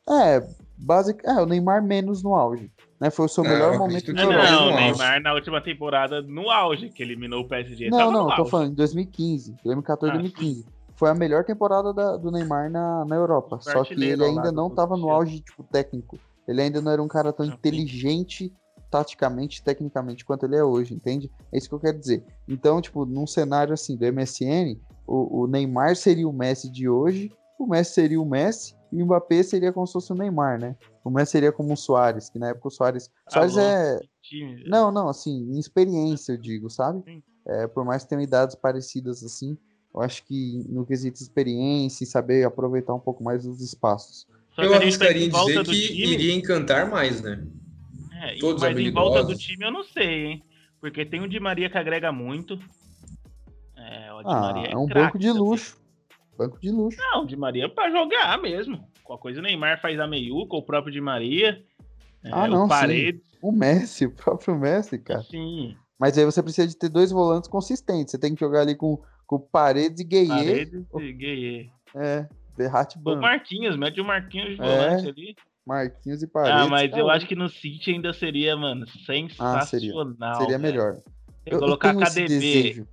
é, 0.08 0.44
basic, 0.76 1.24
é, 1.24 1.34
o 1.34 1.46
Neymar 1.46 1.82
menos 1.84 2.20
no 2.22 2.34
auge. 2.34 2.70
Né? 3.00 3.10
Foi 3.10 3.26
o 3.26 3.28
seu 3.28 3.44
Não, 3.44 3.50
melhor 3.52 3.78
momento 3.78 4.06
de 4.06 4.12
Não, 4.12 4.30
não, 4.32 4.38
o 4.38 4.42
auge. 4.42 4.74
Neymar 4.74 5.22
na 5.22 5.32
última 5.32 5.60
temporada 5.62 6.20
no 6.20 6.50
auge, 6.50 6.90
que 6.90 7.02
eliminou 7.02 7.42
o 7.42 7.48
PSG. 7.48 7.88
Não, 7.88 7.98
tava 7.98 8.10
não, 8.10 8.24
no 8.24 8.30
eu 8.30 8.34
tô 8.34 8.40
auge. 8.42 8.50
falando 8.50 8.72
em 8.72 8.74
2015, 8.74 9.52
2014, 9.64 10.10
Ah, 10.16 10.18
2015. 10.18 10.64
Foi 10.96 11.08
a 11.08 11.14
melhor 11.14 11.44
temporada 11.44 11.94
da- 11.94 12.16
do 12.16 12.30
Neymar 12.30 12.70
na, 12.70 13.04
na 13.06 13.16
Europa. 13.16 13.58
Só 13.62 13.84
que 13.84 13.94
ele 13.94 14.22
ainda 14.22 14.52
não 14.52 14.68
tava 14.68 14.96
no 14.96 15.08
auge 15.10 15.40
tipo, 15.40 15.62
técnico. 15.64 16.18
Ele 16.46 16.60
ainda 16.60 16.80
não 16.82 16.90
era 16.92 17.02
um 17.02 17.08
cara 17.08 17.32
tão 17.32 17.46
inteligente 17.46 18.52
taticamente, 18.90 19.62
tecnicamente, 19.62 20.24
quanto 20.24 20.44
ele 20.44 20.56
é 20.56 20.64
hoje, 20.64 20.92
entende? 20.92 21.30
É 21.52 21.56
isso 21.56 21.68
que 21.68 21.74
eu 21.74 21.78
quero 21.80 21.96
dizer. 21.98 22.24
Então, 22.48 22.80
tipo, 22.82 23.06
num 23.06 23.24
cenário 23.26 23.72
assim 23.72 23.96
do 23.96 24.04
MSN, 24.04 24.76
o, 25.10 25.42
o 25.42 25.46
Neymar 25.48 25.96
seria 25.96 26.28
o 26.28 26.32
Messi 26.32 26.70
de 26.70 26.88
hoje, 26.88 27.32
o 27.58 27.66
Messi 27.66 27.94
seria 27.94 28.20
o 28.20 28.24
Messi 28.24 28.76
e 28.92 29.02
o 29.02 29.06
Mbappé 29.06 29.42
seria 29.42 29.72
como 29.72 29.86
se 29.86 29.92
fosse 29.92 30.12
o 30.12 30.14
Neymar, 30.16 30.60
né? 30.60 30.76
O 31.04 31.10
Messi 31.10 31.32
seria 31.32 31.50
como 31.50 31.72
o 31.72 31.76
Soares, 31.76 32.30
que 32.30 32.38
na 32.38 32.50
época 32.50 32.68
o 32.68 32.70
Soares. 32.70 33.10
Soares 33.28 33.56
Alô? 33.56 33.66
é, 33.66 34.00
Time. 34.22 34.64
não, 34.68 34.92
não, 34.92 35.08
assim, 35.08 35.52
em 35.52 35.58
experiência, 35.58 36.32
eu 36.32 36.36
digo, 36.36 36.70
sabe? 36.70 37.22
É, 37.46 37.66
por 37.66 37.84
mais 37.84 38.04
que 38.04 38.10
tenham 38.10 38.22
idades 38.22 38.54
parecidas 38.54 39.24
assim, 39.24 39.58
eu 39.92 40.00
acho 40.00 40.24
que 40.24 40.64
no 40.68 40.86
quesito 40.86 41.20
experiência 41.20 42.04
e 42.04 42.06
saber 42.06 42.44
aproveitar 42.46 42.94
um 42.94 43.00
pouco 43.00 43.24
mais 43.24 43.44
os 43.44 43.60
espaços. 43.60 44.26
Só 44.54 44.62
Eu 44.62 44.70
tá 44.70 44.76
arriscaria 44.76 45.26
em 45.26 45.30
dizer 45.30 45.64
que 45.64 45.88
time. 45.88 46.12
iria 46.12 46.34
encantar 46.34 46.88
mais, 46.88 47.20
né? 47.20 47.44
É, 48.22 48.36
todos 48.38 48.62
mas 48.62 48.78
em 48.78 48.90
volta 48.92 49.16
do 49.16 49.32
habilidosos. 49.32 49.42
time 49.42 49.64
eu 49.64 49.72
não 49.72 49.82
sei, 49.82 50.26
hein? 50.26 50.44
Porque 50.80 51.04
tem 51.04 51.20
o 51.20 51.28
Di 51.28 51.40
Maria 51.40 51.68
que 51.68 51.78
agrega 51.78 52.12
muito. 52.12 52.58
É, 53.90 54.12
o 54.12 54.18
Di 54.22 54.24
Ah, 54.28 54.40
Maria 54.40 54.68
é 54.70 54.76
um 54.76 54.86
craque 54.86 55.04
banco 55.06 55.18
de 55.18 55.30
luxo. 55.32 55.80
Banco 56.38 56.60
de 56.60 56.70
luxo. 56.70 56.98
Não, 57.00 57.24
o 57.24 57.26
Di 57.26 57.36
Maria 57.36 57.64
é 57.64 57.68
pra 57.68 57.90
jogar 57.90 58.38
mesmo. 58.40 58.88
Qualquer 59.02 59.22
coisa 59.22 59.40
o 59.40 59.42
Neymar 59.42 59.80
faz 59.80 59.98
a 59.98 60.06
meiuca, 60.06 60.56
o 60.56 60.62
próprio 60.62 60.92
Di 60.92 61.00
Maria. 61.00 61.62
é, 62.24 62.30
Ah, 62.32 62.46
não, 62.46 62.64
o 62.66 62.68
Paredes, 62.68 63.22
O 63.42 63.50
Messi, 63.52 64.06
o 64.06 64.12
próprio 64.12 64.56
Messi, 64.56 64.98
cara. 64.98 65.22
sim. 65.24 65.76
Mas 65.98 66.16
aí 66.16 66.24
você 66.24 66.42
precisa 66.42 66.66
de 66.66 66.76
ter 66.78 66.88
dois 66.88 67.10
volantes 67.10 67.50
consistentes. 67.50 68.12
Você 68.12 68.18
tem 68.18 68.34
que 68.34 68.40
jogar 68.40 68.60
ali 68.62 68.74
com, 68.74 69.02
com 69.26 69.38
Paredes 69.38 70.00
e 70.00 70.04
Gueye. 70.04 70.28
Paredes 70.28 70.86
e 70.98 71.12
Gueye. 71.12 71.70
É, 71.94 72.26
Derrate 72.56 72.98
O. 73.04 73.16
Marquinhos, 73.16 73.76
mete 73.76 74.00
o 74.00 74.04
Marquinhos 74.04 74.56
de 74.56 74.62
É, 74.62 74.64
volante 74.66 75.08
ali. 75.08 75.36
Marquinhos 75.66 76.22
e 76.22 76.26
Paredes. 76.26 76.58
Ah, 76.62 76.66
mas 76.68 76.90
eu 76.92 77.04
cara, 77.06 77.16
acho 77.18 77.26
que 77.26 77.34
no 77.36 77.48
City 77.50 77.90
ainda 77.90 78.12
seria, 78.14 78.56
mano, 78.56 78.86
Ah, 79.38 79.60
seria. 79.66 79.90
sensacional. 79.92 80.34
seria 80.36 80.58
velho. 80.58 80.62
melhor. 80.62 80.96
Eu, 81.44 81.52
eu 81.54 81.58
colocar 81.58 81.94
esse 82.02 82.24
KDB. 82.24 82.86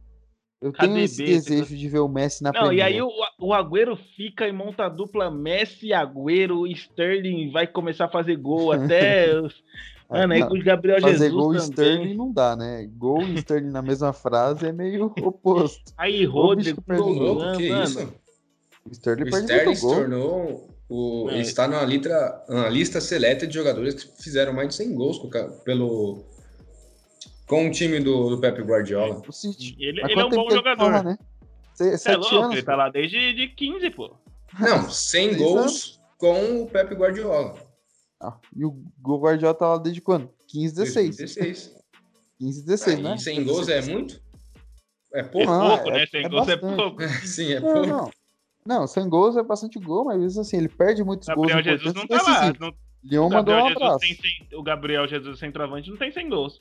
Eu 0.61 0.71
tenho 0.71 0.91
KDB, 0.93 1.03
esse 1.03 1.15
você 1.15 1.23
desejo 1.25 1.77
de 1.77 1.87
ver 1.87 1.99
o 1.99 2.07
Messi 2.07 2.41
na 2.43 2.51
Não, 2.51 2.61
Premier. 2.67 2.79
e 2.79 2.81
aí 2.81 3.01
o, 3.01 3.09
o 3.39 3.53
Agüero 3.53 3.95
fica 4.15 4.47
e 4.47 4.51
monta 4.51 4.85
a 4.85 4.89
dupla 4.89 5.29
Messi, 5.29 5.93
Agüero, 5.93 6.65
Sterling 6.67 7.51
vai 7.51 7.67
começar 7.67 8.05
a 8.05 8.09
fazer 8.09 8.35
gol 8.37 8.71
até. 8.73 9.39
os- 9.39 9.63
Mano, 10.09 10.33
aí 10.33 10.39
Não, 10.39 10.47
com 10.47 10.55
o 10.57 10.63
Gabriel 10.63 11.01
Fazer 11.01 11.17
Jesus 11.17 11.33
gol 11.33 11.53
e 11.53 11.57
também. 11.57 11.69
Sterling 11.71 12.13
não 12.15 12.31
dá, 12.31 12.55
né? 12.55 12.89
Gol 12.97 13.21
e 13.23 13.35
Sterling 13.35 13.71
na 13.71 13.81
mesma 13.81 14.13
frase 14.13 14.65
é 14.65 14.71
meio 14.71 15.13
oposto. 15.21 15.93
Aí 15.97 16.23
Rodrigo, 16.25 16.81
Golão, 16.87 17.57
que 17.57 17.69
mano. 17.69 17.83
isso? 17.83 18.13
O 18.85 18.91
Sterling 18.93 19.23
O 19.25 19.37
Sterling 19.37 19.75
se 19.75 19.81
gol. 19.81 19.95
tornou. 19.95 20.69
O, 20.89 21.27
É. 21.29 21.33
ele 21.33 21.41
está 21.41 21.67
numa, 21.67 21.83
litra, 21.83 22.41
uma 22.47 22.69
lista 22.69 23.01
seleta 23.01 23.45
de 23.45 23.53
jogadores 23.53 23.95
que 23.95 24.23
fizeram 24.23 24.53
mais 24.53 24.69
de 24.69 24.75
100 24.75 24.95
gols 24.95 25.19
pelo, 25.65 26.23
com 27.47 27.67
o 27.67 27.71
time 27.71 27.99
do, 27.99 28.29
do 28.29 28.39
Pepe 28.39 28.61
Guardiola. 28.61 29.21
O 29.27 29.31
City. 29.31 29.75
Ele, 29.79 30.01
ele 30.03 30.19
é 30.19 30.25
um 30.25 30.29
bom 30.29 30.47
tá 30.47 30.55
jogador. 30.55 30.91
lá, 30.91 31.03
né? 31.03 31.17
Se- 31.73 31.83
Você 31.91 31.93
é 31.93 31.97
Sete 31.97 32.17
louco, 32.17 32.35
anos. 32.35 32.51
ele 32.53 32.63
tá 32.63 32.75
lá 32.75 32.89
desde 32.89 33.33
de 33.33 33.47
15, 33.49 33.89
pô. 33.91 34.15
Não, 34.59 34.89
100 34.89 34.91
Seis 34.91 35.37
gols 35.37 35.99
com 36.17 36.63
o 36.63 36.67
Pepe 36.67 36.95
Guardiola. 36.95 37.55
Ah, 38.21 38.37
e 38.55 38.65
o 38.65 38.71
Gol 38.99 39.19
Guardiola 39.21 39.53
tá 39.53 39.67
lá 39.69 39.77
desde 39.77 40.01
quando? 40.01 40.29
15, 40.47 40.73
16. 40.75 41.17
16. 41.17 41.75
15, 42.39 42.65
16, 42.65 42.99
né? 42.99 43.15
E 43.15 43.19
100 43.19 43.43
gols 43.43 43.67
é 43.69 43.81
muito? 43.81 44.19
É 45.13 45.19
É 45.19 45.23
pouco? 45.23 45.49
Não, 45.49 45.69
pouco, 45.69 45.89
é- 45.89 45.93
né? 45.99 46.05
Sem 46.07 46.25
é 46.25 46.29
gols 46.29 46.47
é 46.47 46.55
bastante. 46.55 46.75
pouco. 46.75 47.03
Sim, 47.25 47.53
é 47.53 47.59
Não, 47.59 47.73
pouco. 47.73 47.87
não. 47.87 48.11
Não, 48.65 48.87
100 48.87 49.07
gols 49.09 49.37
é 49.37 49.43
bastante 49.43 49.79
gol, 49.79 50.03
mas 50.05 50.21
isso 50.23 50.41
assim, 50.41 50.57
ele 50.57 50.67
perde 50.67 51.01
muitos 51.03 51.27
gols 51.29 51.47
Gabriel 51.47 51.77
Jesus 51.77 51.93
não 51.93 52.05
tá 52.07 52.21
lá. 52.21 52.53
Não, 52.59 52.73
Leon 53.03 53.27
o, 53.27 53.29
mandou 53.29 53.55
Gabriel 53.55 53.63
um 53.63 53.67
Jesus 53.69 53.81
abraço. 53.81 53.99
tem 53.99 54.15
100 54.15 54.47
o 54.59 54.63
Gabriel 54.63 55.07
Jesus 55.07 55.39
centroavante 55.39 55.89
não 55.89 55.97
tem 55.97 56.11
100 56.11 56.29
gols. 56.29 56.59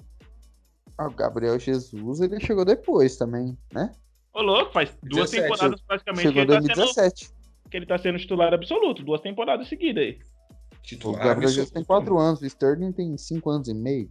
Ah, 0.98 1.08
o 1.08 1.10
Gabriel 1.10 1.58
Jesus, 1.58 2.20
ele 2.20 2.40
chegou 2.40 2.64
depois 2.64 3.16
também, 3.16 3.56
né? 3.72 3.92
Ô, 4.32 4.40
louco, 4.40 4.72
faz 4.72 4.96
duas 5.02 5.30
17, 5.30 5.42
temporadas 5.42 5.80
praticamente 5.82 6.28
que 6.28 6.34
Chegou 6.34 6.54
em 6.54 6.58
ele, 6.58 6.68
tá 6.68 6.74
sendo, 6.74 6.84
2017. 6.84 7.30
que 7.70 7.76
ele 7.76 7.86
tá 7.86 7.98
sendo 7.98 8.18
titular 8.18 8.54
absoluto. 8.54 9.02
Duas 9.02 9.20
temporadas 9.20 9.68
seguidas 9.68 10.02
aí. 10.02 10.18
O 10.72 10.82
Titular 10.82 11.24
Gabriel 11.24 11.50
Jesus 11.50 11.70
tem 11.70 11.84
4 11.84 12.18
anos, 12.18 12.40
o 12.40 12.46
Sterling 12.46 12.92
tem 12.92 13.16
5 13.16 13.50
anos 13.50 13.68
e 13.68 13.74
meio. 13.74 14.10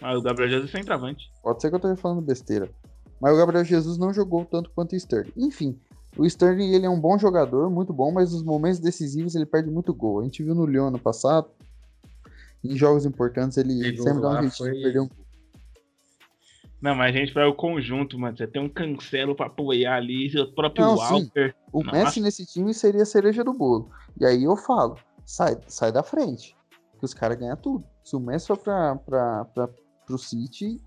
Ah, 0.00 0.16
o 0.16 0.22
Gabriel 0.22 0.50
Jesus 0.50 0.74
é 0.74 0.78
centroavante. 0.78 1.30
Pode 1.42 1.60
ser 1.60 1.68
que 1.68 1.74
eu 1.74 1.78
esteja 1.78 1.96
falando 1.96 2.22
besteira. 2.22 2.70
Mas 3.20 3.34
o 3.34 3.36
Gabriel 3.36 3.64
Jesus 3.64 3.98
não 3.98 4.12
jogou 4.12 4.44
tanto 4.44 4.70
quanto 4.70 4.92
o 4.92 4.96
Sterling. 4.96 5.32
Enfim, 5.36 5.78
o 6.16 6.24
Sterling 6.24 6.72
ele 6.72 6.86
é 6.86 6.90
um 6.90 7.00
bom 7.00 7.18
jogador, 7.18 7.68
muito 7.68 7.92
bom, 7.92 8.10
mas 8.10 8.32
nos 8.32 8.42
momentos 8.42 8.78
decisivos 8.78 9.34
ele 9.34 9.46
perde 9.46 9.70
muito 9.70 9.92
gol. 9.92 10.20
A 10.20 10.24
gente 10.24 10.42
viu 10.42 10.54
no 10.54 10.66
Lyon 10.66 10.88
ano 10.88 10.98
passado. 10.98 11.48
Em 12.64 12.76
jogos 12.76 13.04
importantes 13.06 13.56
ele 13.56 13.78
Pegou 13.80 14.04
sempre 14.04 14.22
dá 14.22 14.28
um 14.30 14.32
jeitinho 14.42 14.50
de 14.50 14.56
foi- 14.56 14.82
perder 14.82 15.00
um. 15.00 15.08
Não, 16.80 16.94
mas 16.94 17.14
a 17.14 17.18
gente 17.18 17.34
vai 17.34 17.44
o 17.44 17.54
conjunto, 17.54 18.16
mano. 18.18 18.36
Você 18.36 18.46
tem 18.46 18.62
um 18.62 18.68
cancelo 18.68 19.34
pra 19.34 19.46
apoiar 19.46 19.96
ali, 19.96 20.28
o 20.38 20.52
próprio 20.54 20.84
Não, 20.84 20.96
sim. 20.96 21.24
Walker. 21.24 21.54
O 21.72 21.82
Nossa. 21.82 21.96
Messi 22.04 22.20
nesse 22.20 22.46
time 22.46 22.72
seria 22.72 23.02
a 23.02 23.06
cereja 23.06 23.42
do 23.42 23.52
bolo. 23.52 23.90
E 24.20 24.24
aí 24.24 24.44
eu 24.44 24.56
falo, 24.56 24.96
sai, 25.24 25.58
sai 25.66 25.90
da 25.90 26.02
frente. 26.04 26.56
Que 26.98 27.04
os 27.04 27.12
caras 27.14 27.36
ganham 27.36 27.56
tudo. 27.56 27.84
Se 28.04 28.14
o 28.14 28.20
Messi 28.20 28.46
for 28.46 28.56
pra, 28.58 28.94
pra, 28.96 29.44
pra, 29.46 29.68
pro 30.06 30.18
City, 30.18 30.80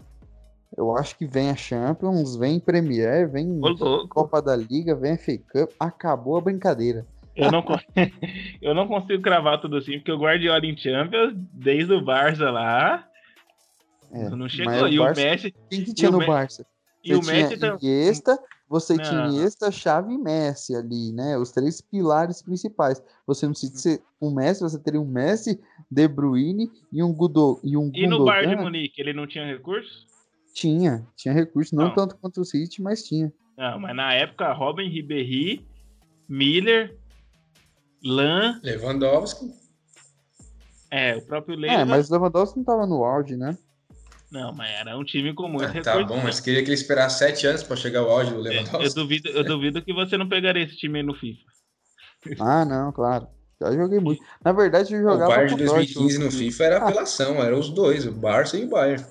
eu 0.77 0.95
acho 0.95 1.17
que 1.17 1.25
vem 1.25 1.49
a 1.49 1.55
Champions, 1.55 2.37
vem 2.37 2.57
Premier, 2.59 3.29
vem 3.29 3.59
Ô. 3.61 4.07
Copa 4.07 4.41
da 4.41 4.55
Liga, 4.55 4.95
vem 4.95 5.13
a 5.13 5.17
FA 5.17 5.37
Cup, 5.37 5.71
acabou 5.77 6.37
a 6.37 6.41
brincadeira. 6.41 7.05
Eu 7.35 7.51
não, 7.51 7.63
eu 8.61 8.73
não 8.73 8.87
consigo 8.87 9.21
cravar 9.21 9.59
tudo 9.59 9.77
assim, 9.77 9.93
porque 9.93 10.11
o 10.11 10.19
Guardiola 10.19 10.65
em 10.65 10.77
Champions, 10.77 11.33
desde 11.35 11.93
o 11.93 12.03
Barça 12.03 12.49
lá, 12.49 13.07
é, 14.11 14.29
não 14.29 14.49
chegou. 14.49 14.87
E 14.87 14.97
Barça, 14.97 15.21
o 15.21 15.23
Messi. 15.23 15.55
Quem 15.69 15.83
que 15.83 15.93
tinha 15.93 16.11
no 16.11 16.25
Barça? 16.25 16.65
E 17.03 17.15
o 17.15 17.23
Messi 17.23 17.57
tinha 17.57 17.77
Iniesta, 17.81 18.37
você 18.69 18.95
não. 18.95 19.03
tinha 19.03 19.25
Iniesta, 19.27 19.71
Xavi 19.71 20.13
e 20.13 20.17
Messi 20.17 20.75
ali, 20.75 21.11
né? 21.13 21.37
Os 21.37 21.51
três 21.51 21.81
pilares 21.81 22.41
principais. 22.41 23.01
Você 23.25 23.45
não 23.45 23.53
precisa 23.53 23.77
ser 23.77 24.03
um 24.21 24.31
Messi, 24.31 24.61
você 24.61 24.77
teria 24.77 25.01
um 25.01 25.05
Messi, 25.05 25.59
De 25.89 26.07
Bruyne 26.07 26.69
e 26.91 27.01
um 27.01 27.13
Gudo 27.13 27.59
e 27.63 27.75
um 27.75 27.89
E 27.93 28.05
no 28.05 28.23
Bayern 28.25 28.55
de 28.55 28.61
Munique, 28.61 29.01
ele 29.01 29.13
não 29.13 29.25
tinha 29.25 29.45
recurso? 29.45 30.05
Tinha, 30.53 31.07
tinha 31.15 31.33
recurso, 31.33 31.73
não, 31.75 31.85
não. 31.85 31.95
tanto 31.95 32.17
quanto 32.17 32.41
o 32.41 32.45
City, 32.45 32.81
mas 32.81 33.03
tinha. 33.03 33.31
Não, 33.57 33.79
mas 33.79 33.95
na 33.95 34.13
época, 34.13 34.51
Robin 34.51 34.89
Ribéry, 34.89 35.65
Miller, 36.27 36.97
Lan... 38.03 38.59
Lewandowski. 38.63 39.51
É, 40.89 41.15
o 41.15 41.21
próprio 41.21 41.55
Lewandowski. 41.55 41.81
É, 41.81 41.85
mas 41.85 42.09
o 42.09 42.13
Lewandowski 42.13 42.57
não 42.57 42.65
tava 42.65 42.85
no 42.85 43.03
auge, 43.03 43.37
né? 43.37 43.57
Não, 44.31 44.53
mas 44.53 44.71
era 44.71 44.97
um 44.97 45.03
time 45.03 45.33
com 45.33 45.47
muito 45.49 45.65
ah, 45.65 45.81
Tá 45.81 46.03
bom, 46.03 46.21
mas 46.21 46.39
queria 46.39 46.63
que 46.63 46.69
ele 46.69 46.75
esperasse 46.75 47.19
sete 47.19 47.45
anos 47.45 47.63
para 47.63 47.75
chegar 47.75 47.99
ao 47.99 48.09
auge 48.09 48.31
do 48.33 48.39
Lewandowski. 48.39 48.85
Eu 48.85 48.93
duvido, 48.93 49.29
eu 49.29 49.43
duvido 49.43 49.81
que 49.81 49.93
você 49.93 50.17
não 50.17 50.27
pegaria 50.27 50.63
esse 50.63 50.77
time 50.77 50.99
aí 50.99 51.05
no 51.05 51.13
FIFA. 51.13 51.51
Ah, 52.39 52.63
não, 52.63 52.91
claro. 52.91 53.27
Já 53.59 53.71
joguei 53.73 53.99
muito. 53.99 54.23
Na 54.43 54.51
verdade, 54.51 54.93
eu 54.93 55.01
jogava. 55.01 55.25
O 55.25 55.35
Bayern 55.35 55.55
de 55.55 55.65
2015 55.65 56.17
no 56.17 56.31
FIFA 56.31 56.63
era 56.63 56.77
apelação, 56.77 57.41
ah. 57.41 57.45
eram 57.45 57.59
os 57.59 57.69
dois, 57.69 58.05
o 58.07 58.11
Barça 58.11 58.57
e 58.57 58.65
o 58.65 58.69
Bayern. 58.69 59.05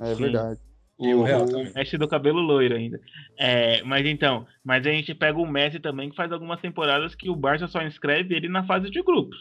É 0.00 0.14
Sim. 0.14 0.22
verdade. 0.22 0.60
E 1.04 1.14
o, 1.14 1.20
o 1.20 1.22
Real 1.22 1.46
também. 1.46 1.72
Messi 1.74 1.98
do 1.98 2.08
cabelo 2.08 2.40
loiro 2.40 2.74
ainda. 2.74 3.00
É, 3.38 3.82
mas 3.82 4.06
então, 4.06 4.46
mas 4.64 4.86
a 4.86 4.90
gente 4.90 5.14
pega 5.14 5.38
o 5.38 5.46
Messi 5.46 5.78
também, 5.78 6.10
que 6.10 6.16
faz 6.16 6.32
algumas 6.32 6.60
temporadas 6.60 7.14
que 7.14 7.28
o 7.28 7.36
Barça 7.36 7.68
só 7.68 7.82
inscreve 7.82 8.34
ele 8.34 8.48
na 8.48 8.64
fase 8.64 8.90
de 8.90 9.02
grupos, 9.02 9.36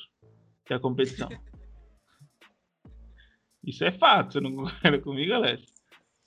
que 0.66 0.74
é 0.74 0.76
a 0.76 0.80
competição. 0.80 1.30
Isso 3.66 3.84
é 3.86 3.92
fato, 3.92 4.34
você 4.34 4.42
não 4.42 4.54
concorda 4.54 5.00
comigo, 5.00 5.34
Alessio? 5.34 5.66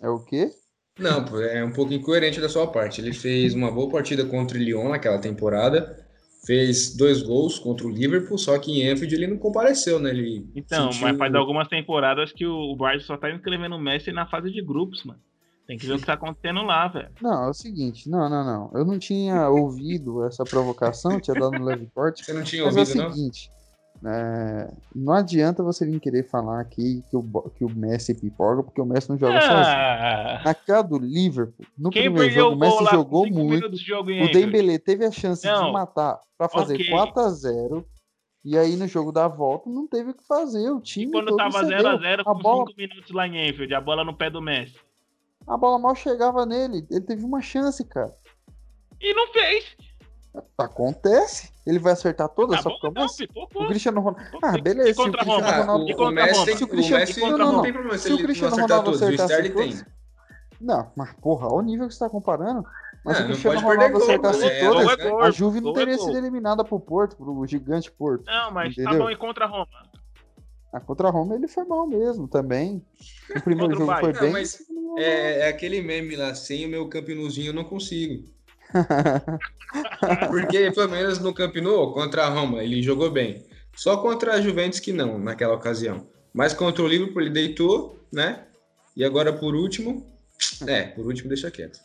É 0.01 0.09
o 0.09 0.25
quê? 0.25 0.51
Não, 0.99 1.27
é 1.43 1.63
um 1.63 1.73
pouco 1.73 1.93
incoerente 1.93 2.41
da 2.41 2.49
sua 2.49 2.67
parte. 2.67 3.03
Ele 3.03 3.13
fez 3.13 3.53
uma 3.55 3.71
boa 3.71 3.91
partida 3.91 4.25
contra 4.25 4.57
o 4.57 4.61
Lyon 4.61 4.89
naquela 4.89 5.19
temporada, 5.19 6.06
fez 6.47 6.97
dois 6.97 7.23
gols 7.23 7.59
contra 7.59 7.87
o 7.87 7.91
Liverpool, 7.91 8.39
só 8.39 8.57
que 8.59 8.81
em 8.81 8.89
Anfield 8.89 9.15
ele 9.15 9.27
não 9.27 9.37
compareceu, 9.37 9.99
né? 9.99 10.11
Ele 10.11 10.49
então, 10.55 10.93
sentiu... 10.93 11.09
mas 11.09 11.19
faz 11.19 11.35
algumas 11.35 11.67
temporadas 11.67 12.33
que 12.33 12.47
o 12.47 12.75
Barça 12.77 13.05
só 13.05 13.17
tá 13.17 13.31
inscrevendo 13.31 13.75
o 13.75 13.81
Messi 13.81 14.13
na 14.13 14.27
fase 14.27 14.51
de 14.51 14.63
grupos, 14.63 15.05
mano. 15.05 15.21
Tem 15.67 15.77
que 15.77 15.85
ver 15.85 15.95
o 15.95 15.99
que 15.99 16.07
tá 16.07 16.13
acontecendo 16.13 16.63
lá, 16.63 16.87
velho. 16.87 17.11
Não, 17.21 17.47
é 17.47 17.51
o 17.51 17.53
seguinte, 17.53 18.09
não, 18.09 18.31
não, 18.31 18.45
não. 18.45 18.71
Eu 18.73 18.85
não 18.85 19.01
tinha 19.01 19.49
ouvido 19.49 20.25
essa 20.25 20.45
provocação, 20.45 21.21
tinha 21.21 21.35
dado 21.35 21.59
no 21.59 21.65
leve 21.65 21.89
corte. 21.93 22.25
Você 22.25 22.33
não 22.33 22.45
tinha 22.45 22.65
ouvido, 22.65 22.79
é 22.79 22.83
o 22.83 22.87
seguinte, 23.13 23.51
não? 23.51 23.56
É, 24.05 24.73
não 24.95 25.13
adianta 25.15 25.63
você 25.63 25.87
vir 25.87 25.99
querer 25.99 26.23
falar 26.23 26.61
aqui 26.61 27.03
que 27.11 27.17
o, 27.17 27.23
que 27.51 27.65
o 27.65 27.71
Messi 27.71 28.15
pipoca, 28.15 28.63
porque 28.63 28.81
o 28.81 28.85
Messi 28.85 29.09
não 29.09 29.19
joga 29.19 29.39
ah, 29.39 29.41
sozinho. 29.41 30.45
Na 30.45 30.55
cara 30.55 30.83
do 30.83 30.99
Liverpool, 30.99 31.67
no 31.79 31.91
primeiro 31.91 32.31
jogo, 32.31 32.57
o 32.57 32.59
Messi 32.59 32.85
jogou 32.91 33.27
muito. 33.27 33.67
O 33.67 34.33
Dembele 34.33 34.79
teve 34.79 35.05
a 35.05 35.11
chance 35.11 35.47
não. 35.47 35.67
de 35.67 35.73
matar 35.73 36.21
para 36.37 36.49
fazer 36.49 36.75
okay. 36.75 36.91
4 36.91 37.23
a 37.23 37.31
0 37.31 37.87
e 38.45 38.57
aí 38.57 38.77
no 38.77 38.87
jogo 38.87 39.11
da 39.11 39.27
volta 39.27 39.69
não 39.69 39.89
teve 39.89 40.11
o 40.11 40.15
que 40.15 40.25
fazer. 40.25 40.71
O 40.71 40.81
time. 40.81 41.07
E 41.07 41.11
quando 41.11 41.37
tava 41.37 41.63
0x0 41.63 42.23
com 42.23 42.35
5 42.35 42.43
bola... 42.43 42.65
minutos 42.77 43.11
lá 43.11 43.27
em 43.27 43.49
Enfield, 43.49 43.75
a 43.75 43.81
bola 43.81 44.05
no 44.05 44.17
pé 44.17 44.31
do 44.31 44.41
Messi. 44.41 44.79
A 45.49 45.57
bola 45.57 45.79
mal 45.79 45.97
chegava 45.97 46.47
nele. 46.47 46.87
Ele 46.89 47.01
teve 47.01 47.25
uma 47.25 47.41
chance, 47.41 47.85
cara. 47.89 48.13
E 49.01 49.15
não 49.15 49.33
fez. 49.33 49.77
Acontece. 50.59 51.53
Ele 51.67 51.79
vai 51.79 51.93
acertar 51.93 52.29
todas, 52.29 52.57
tá 52.57 52.63
só 52.63 52.71
porque 52.71 52.87
o 53.35 53.65
O 53.65 53.69
Cristiano 53.69 54.01
Ronaldo. 54.01 54.39
Ah, 54.43 54.59
beleza. 54.61 54.91
E 54.91 54.95
contra 54.95 55.23
o 55.23 55.25
Cristiano 55.25 55.61
Ronaldo. 55.63 55.85
O, 55.85 56.09
o 56.09 56.11
Messi, 56.11 56.65
o 56.65 56.77
Messi 56.77 57.21
não, 57.21 57.39
não, 57.39 57.53
não 57.53 57.63
tem 57.63 57.73
problema. 57.73 57.99
Se, 57.99 58.09
se 58.09 58.13
o 58.13 58.19
Cristiano 58.19 58.57
Ronaldo 58.57 58.91
acertasse 58.91 59.51
todas. 59.51 59.85
Não, 60.61 60.91
mas 60.97 61.13
porra, 61.15 61.49
olha 61.49 61.57
o 61.57 61.63
nível 61.63 61.89
que 61.89 61.95
você 61.95 62.01
tá 62.01 62.09
comparando. 62.09 62.65
Mas 63.05 63.17
se 63.19 63.23
o 63.23 63.27
Cristiano 63.27 63.61
Ronaldo 63.61 63.97
acertasse 63.99 64.45
é, 64.45 64.69
todas, 64.69 64.99
é 64.99 65.13
a 65.23 65.31
Juve 65.31 65.61
não 65.61 65.73
teria 65.73 65.99
sido 65.99 66.17
eliminada 66.17 66.65
pro 66.65 66.81
Porto, 66.81 67.17
pro 67.17 67.47
gigante 67.47 67.91
Porto. 67.91 68.25
Não, 68.27 68.51
mas 68.51 68.75
tá 68.75 68.83
entendeu? 68.83 68.99
tá 68.99 69.05
bom 69.05 69.11
e 69.11 69.17
contra 69.17 69.45
a 69.45 69.49
Roma. 69.49 69.69
Ah, 70.73 70.81
contra 70.81 71.09
a 71.09 71.11
Roma 71.11 71.35
ele 71.35 71.49
foi 71.49 71.65
mal 71.65 71.87
mesmo 71.87 72.27
também. 72.29 72.85
O 73.35 73.41
primeiro 73.41 73.75
jogo 73.77 73.95
foi 73.99 74.13
bem. 74.13 74.33
Mas 74.33 74.59
é, 74.99 75.41
é, 75.41 75.49
aquele 75.49 75.81
meme 75.83 76.17
lá, 76.17 76.35
sem 76.35 76.67
o 76.67 76.69
meu 76.69 76.89
campinozinho 76.89 77.49
eu 77.51 77.55
não 77.55 77.65
consigo. 77.65 78.25
Porque, 80.29 80.71
pelo 80.71 80.91
menos 80.91 81.19
no 81.19 81.35
Camp 81.35 81.57
Nou, 81.57 81.93
contra 81.93 82.27
a 82.27 82.29
Roma, 82.29 82.63
ele 82.63 82.83
jogou 82.83 83.11
bem. 83.11 83.45
Só 83.75 83.97
contra 83.99 84.35
a 84.35 84.41
Juventus 84.41 84.81
que 84.81 84.93
não, 84.93 85.19
naquela 85.19 85.55
ocasião. 85.55 86.07
Mas 86.33 86.53
contra 86.53 86.83
o 86.83 86.89
Liverpool 86.89 87.23
ele 87.23 87.31
deitou, 87.31 87.99
né? 88.13 88.47
E 88.97 89.05
agora, 89.05 89.33
por 89.33 89.55
último... 89.55 90.07
É, 90.67 90.83
por 90.85 91.07
último, 91.07 91.29
deixa 91.29 91.51
quieto. 91.51 91.79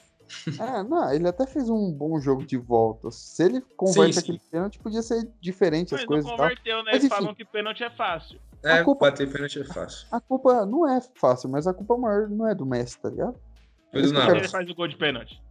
É, 0.60 0.84
não, 0.84 1.14
ele 1.14 1.28
até 1.28 1.46
fez 1.46 1.70
um 1.70 1.92
bom 1.92 2.20
jogo 2.20 2.46
de 2.46 2.58
volta. 2.58 3.12
Se 3.12 3.44
ele 3.44 3.62
converte 3.76 4.14
sim, 4.14 4.20
aquele 4.20 4.40
sim. 4.40 4.46
pênalti, 4.50 4.80
podia 4.80 5.02
ser 5.02 5.28
diferente 5.40 5.92
Mas 5.92 6.02
as 6.02 6.08
coisas. 6.08 6.26
Não 6.26 6.38
converteu, 6.38 6.78
né? 6.84 6.92
Mas, 6.94 7.04
enfim, 7.04 7.16
falam 7.16 7.36
que 7.36 7.46
pênalti 7.46 7.84
é 7.84 7.90
fácil. 7.90 8.40
É, 8.64 8.74
a 8.74 8.84
culpa, 8.84 9.10
bater 9.10 9.32
pênalti 9.32 9.60
é 9.60 9.66
fácil. 9.66 10.08
A 10.12 10.22
culpa 10.22 10.66
não 10.66 10.88
é 10.88 11.02
fácil, 11.16 11.50
mas 11.50 11.68
a 11.68 11.74
culpa 11.74 11.98
maior 11.98 12.30
não 12.30 12.48
é 12.48 12.56
do 12.56 12.66
Messi, 12.66 13.00
tá 13.00 13.10
ligado? 13.10 13.36
Foi 13.92 14.02
do 14.02 14.14
nada. 14.14 14.38
Ele 14.38 14.48
faz 14.48 14.70
o 14.70 14.76
gol 14.76 14.88
de 14.88 14.96
pênalti. 14.96 15.42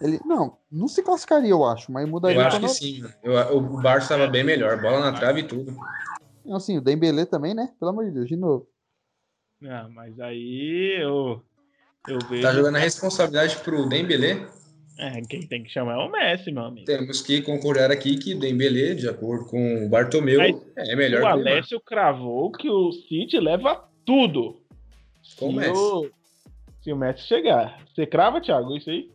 Ele, 0.00 0.18
não, 0.24 0.56
não 0.70 0.88
se 0.88 1.02
classificaria, 1.02 1.50
eu 1.50 1.64
acho, 1.64 1.92
mas 1.92 2.08
mudaria. 2.08 2.40
Eu 2.40 2.46
acho 2.46 2.60
que 2.60 2.68
sim. 2.68 3.02
Eu, 3.22 3.34
o 3.56 3.82
Barça 3.82 4.14
estava 4.14 4.26
bem 4.30 4.42
melhor, 4.42 4.80
bola 4.80 5.00
na 5.00 5.12
trave 5.12 5.40
e 5.40 5.46
tudo. 5.46 5.76
Assim, 6.50 6.78
o 6.78 6.80
Dembele 6.80 7.26
também, 7.26 7.54
né? 7.54 7.72
Pelo 7.78 7.90
amor 7.90 8.06
de 8.06 8.12
Deus, 8.12 8.28
de 8.28 8.36
novo. 8.36 8.66
Não, 9.60 9.90
mas 9.90 10.18
aí 10.18 10.96
eu, 10.98 11.42
eu 12.08 12.18
vejo... 12.28 12.42
Tá 12.42 12.52
jogando 12.54 12.76
a 12.76 12.80
responsabilidade 12.80 13.56
pro 13.58 13.86
Dembele? 13.86 14.46
É, 14.98 15.20
quem 15.22 15.46
tem 15.46 15.62
que 15.62 15.70
chamar 15.70 15.94
é 15.94 15.96
o 15.98 16.10
Messi, 16.10 16.50
meu 16.50 16.64
amigo. 16.64 16.86
Temos 16.86 17.20
que 17.20 17.42
concordar 17.42 17.90
aqui 17.90 18.16
que 18.16 18.34
Dembele, 18.34 18.94
de 18.94 19.08
acordo 19.08 19.46
com 19.46 19.84
o 19.84 19.88
Bartomeu, 19.88 20.38
mas 20.38 20.62
é 20.76 20.96
melhor 20.96 21.22
o 21.22 21.26
Alessio 21.26 21.80
cravou 21.80 22.50
que 22.52 22.68
o 22.68 22.90
City 22.92 23.38
leva 23.38 23.86
tudo. 24.04 24.60
Com 25.38 25.50
o 25.50 25.52
Messi. 25.52 25.72
O, 25.72 26.10
se 26.82 26.92
o 26.92 26.96
Messi 26.96 27.26
chegar. 27.26 27.82
Você 27.94 28.06
crava, 28.06 28.40
Thiago, 28.40 28.76
isso 28.76 28.90
aí? 28.90 29.10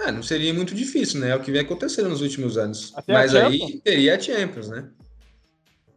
É, 0.00 0.12
não 0.12 0.22
seria 0.22 0.54
muito 0.54 0.74
difícil, 0.74 1.20
né? 1.20 1.30
É 1.30 1.36
o 1.36 1.40
que 1.40 1.50
vem 1.50 1.60
acontecendo 1.60 2.08
nos 2.08 2.22
últimos 2.22 2.56
anos. 2.56 2.92
Até 2.96 3.12
Mas 3.12 3.34
aí 3.34 3.80
teria 3.80 4.14
a 4.16 4.20
Champions, 4.20 4.68
né? 4.68 4.88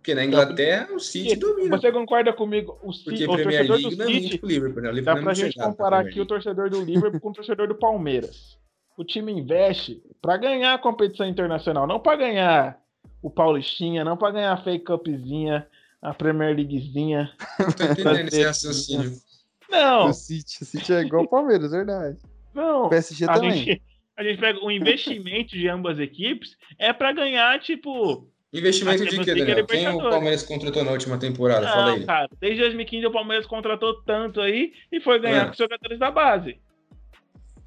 Porque 0.02 0.16
na 0.16 0.26
Inglaterra 0.26 0.92
o 0.92 1.00
City 1.00 1.36
domina. 1.36 1.78
Você 1.78 1.92
concorda 1.92 2.34
comigo? 2.34 2.80
O, 2.82 2.92
City, 2.92 3.06
Porque 3.06 3.26
o 3.26 3.34
Premier 3.34 3.68
torcedor 3.68 3.78
League 3.78 3.84
do 3.84 3.90
City, 3.92 3.98
não 3.98 4.06
é 4.06 4.20
muito 4.20 4.40
pro 4.40 4.50
Liverpool, 4.50 4.82
né? 4.82 4.90
O 4.90 4.94
Liverpool 4.94 5.22
dá 5.22 5.24
pra 5.24 5.34
gente 5.36 5.60
comparar 5.60 6.00
aqui 6.00 6.20
o 6.20 6.26
torcedor 6.26 6.70
do 6.72 6.82
Liverpool 6.82 7.20
com 7.20 7.30
o 7.30 7.34
torcedor 7.34 7.68
do 7.68 7.76
Palmeiras. 7.76 8.58
O 8.98 9.04
time 9.04 9.32
investe 9.32 10.02
para 10.20 10.38
ganhar 10.38 10.74
a 10.74 10.80
competição 10.80 11.28
internacional, 11.28 11.86
não 11.86 12.00
para 12.00 12.18
ganhar 12.18 12.82
o 13.22 13.30
Paulistinha, 13.30 14.04
não 14.04 14.18
para 14.18 14.32
ganhar 14.32 14.54
a 14.54 14.64
Fake 14.64 14.86
Cupzinha, 14.86 15.68
a 16.02 16.14
Premier 16.14 16.56
Leaguezinha. 16.56 17.32
Não 17.60 17.72
tô 17.72 17.84
entendendo 17.84 18.28
esse 18.28 18.44
raciocínio. 18.44 19.12
Não. 19.70 20.10
O 20.10 20.14
City, 20.14 20.64
o 20.64 20.66
City 20.66 20.94
é 20.94 21.02
igual 21.02 21.24
o 21.24 21.28
Palmeiras, 21.28 21.70
verdade. 21.70 22.18
Não. 22.56 22.88
O 22.88 22.90
PSG 22.90 23.28
também. 23.28 23.52
Gente, 23.52 23.82
a 24.22 24.24
gente 24.24 24.40
pega 24.40 24.64
o 24.64 24.72
investimento 24.72 25.58
de 25.58 25.68
ambas 25.68 26.00
equipes 26.00 26.56
é 26.78 26.94
para 26.94 27.12
ganhar, 27.12 27.60
tipo. 27.60 28.28
Investimento 28.54 29.06
de 29.06 29.20
quê, 29.24 29.34
Daniel? 29.34 29.66
Quem 29.66 29.88
o 29.88 29.98
Palmeiras 29.98 30.44
contratou 30.44 30.84
na 30.84 30.92
última 30.92 31.18
temporada? 31.18 31.66
Não, 31.66 31.74
Fala 31.74 31.94
aí. 31.94 32.06
Cara, 32.06 32.30
desde 32.40 32.62
2015 32.62 33.06
o 33.08 33.12
Palmeiras 33.12 33.48
contratou 33.48 34.02
tanto 34.04 34.42
aí 34.42 34.74
e 34.92 35.00
foi 35.00 35.20
ganhar 35.20 35.44
é. 35.44 35.46
com 35.46 35.52
os 35.52 35.58
jogadores 35.58 35.98
da 35.98 36.12
base. 36.12 36.60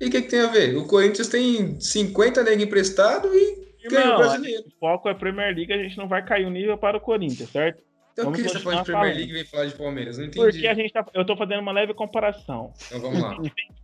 E 0.01 0.07
o 0.07 0.11
que, 0.11 0.23
que, 0.23 0.29
tem 0.29 0.41
a 0.41 0.47
ver? 0.47 0.77
O 0.77 0.87
Corinthians 0.87 1.29
tem 1.29 1.81
50 1.81 2.43
nego 2.45 2.63
emprestado 2.63 3.29
e 3.35 3.89
ganha 3.89 4.15
o 4.15 4.19
brasileiro. 4.19 4.65
O 4.67 4.79
foco 4.79 5.09
é 5.09 5.15
Premier 5.15 5.55
League, 5.55 5.73
a 5.73 5.83
gente 5.83 5.97
não 5.97 6.07
vai 6.07 6.25
cair 6.25 6.45
o 6.45 6.51
nível 6.51 6.77
para 6.77 6.99
o 6.99 7.01
Corinthians, 7.01 7.49
certo? 7.49 7.83
Então, 8.15 8.31
por 8.31 8.37
que 8.37 8.49
você 8.49 8.61
fala 8.61 8.77
de 8.77 8.85
Premier 8.85 9.17
League 9.17 9.31
e 9.31 9.35
vem 9.35 9.45
falar 9.45 9.67
de 9.67 9.75
Palmeiras? 9.75 10.19
Não 10.19 10.25
entendi. 10.27 10.53
Porque 10.53 10.69
a 10.69 10.75
gente 10.75 10.93
tá, 10.93 11.05
eu 11.13 11.27
tô 11.27 11.37
fazendo 11.37 11.59
uma 11.59 11.73
leve 11.73 11.93
comparação. 11.95 12.73
Então 12.87 13.01
vamos 13.01 13.21
lá. 13.21 13.37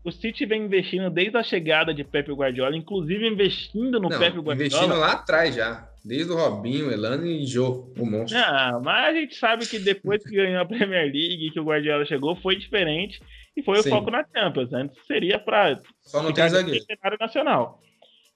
O 0.04 0.12
City 0.12 0.46
vem 0.46 0.62
investindo 0.62 1.10
desde 1.10 1.36
a 1.36 1.42
chegada 1.42 1.92
de 1.92 2.04
Pepe 2.04 2.32
Guardiola, 2.32 2.76
inclusive 2.76 3.26
investindo 3.26 3.98
no 4.00 4.08
não, 4.08 4.18
Pepe 4.18 4.38
Guardiola. 4.38 4.54
Investindo 4.54 4.94
lá 4.96 5.12
atrás 5.12 5.56
já. 5.56 5.88
Desde 6.04 6.32
o 6.32 6.36
Robinho, 6.36 6.92
Elano 6.92 7.26
e 7.26 7.44
Jô, 7.44 7.92
o 7.98 8.06
monstro. 8.06 8.38
Ah, 8.38 8.80
mas 8.82 9.16
a 9.16 9.20
gente 9.20 9.34
sabe 9.34 9.66
que 9.66 9.80
depois 9.80 10.22
que 10.22 10.34
ganhou 10.34 10.62
a 10.62 10.64
Premier 10.64 11.12
League 11.12 11.50
que 11.52 11.60
o 11.60 11.64
Guardiola 11.64 12.06
chegou, 12.06 12.36
foi 12.36 12.56
diferente 12.56 13.20
e 13.56 13.62
foi 13.64 13.82
Sim. 13.82 13.88
o 13.88 13.92
foco 13.92 14.12
na 14.12 14.24
Champions. 14.32 14.72
Antes 14.72 14.96
seria 15.06 15.40
para 15.40 15.78
Só 16.02 16.22
não 16.22 16.32
tem 16.32 16.48
zagueiro. 16.48 16.84
cenário 16.84 17.18
nacional. 17.20 17.82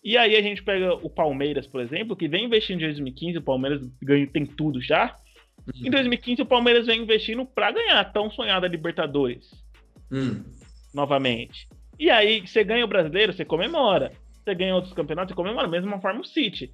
E 0.02 0.18
aí 0.18 0.36
a 0.36 0.42
gente 0.42 0.62
pega 0.62 0.92
o 0.94 1.08
Palmeiras, 1.08 1.66
por 1.66 1.80
exemplo, 1.80 2.16
que 2.16 2.28
vem 2.28 2.44
investindo 2.44 2.82
em 2.82 2.86
2015, 2.86 3.38
o 3.38 3.42
Palmeiras 3.42 3.80
ganha, 4.02 4.26
tem 4.26 4.44
tudo 4.44 4.82
já. 4.82 5.16
Em 5.74 5.90
2015, 5.90 6.42
o 6.42 6.46
Palmeiras 6.46 6.86
vem 6.86 7.02
investindo 7.02 7.46
para 7.46 7.70
ganhar 7.70 8.00
a 8.00 8.04
tão 8.04 8.30
sonhada 8.30 8.66
Libertadores. 8.66 9.50
Hum. 10.12 10.42
Novamente. 10.92 11.68
E 11.98 12.10
aí, 12.10 12.46
você 12.46 12.62
ganha 12.62 12.84
o 12.84 12.88
brasileiro, 12.88 13.32
você 13.32 13.44
comemora. 13.44 14.12
Você 14.44 14.54
ganha 14.54 14.74
outros 14.74 14.92
campeonatos, 14.92 15.32
você 15.32 15.36
comemora. 15.36 15.66
Mesma 15.68 16.00
forma 16.00 16.20
o 16.20 16.24
City. 16.24 16.72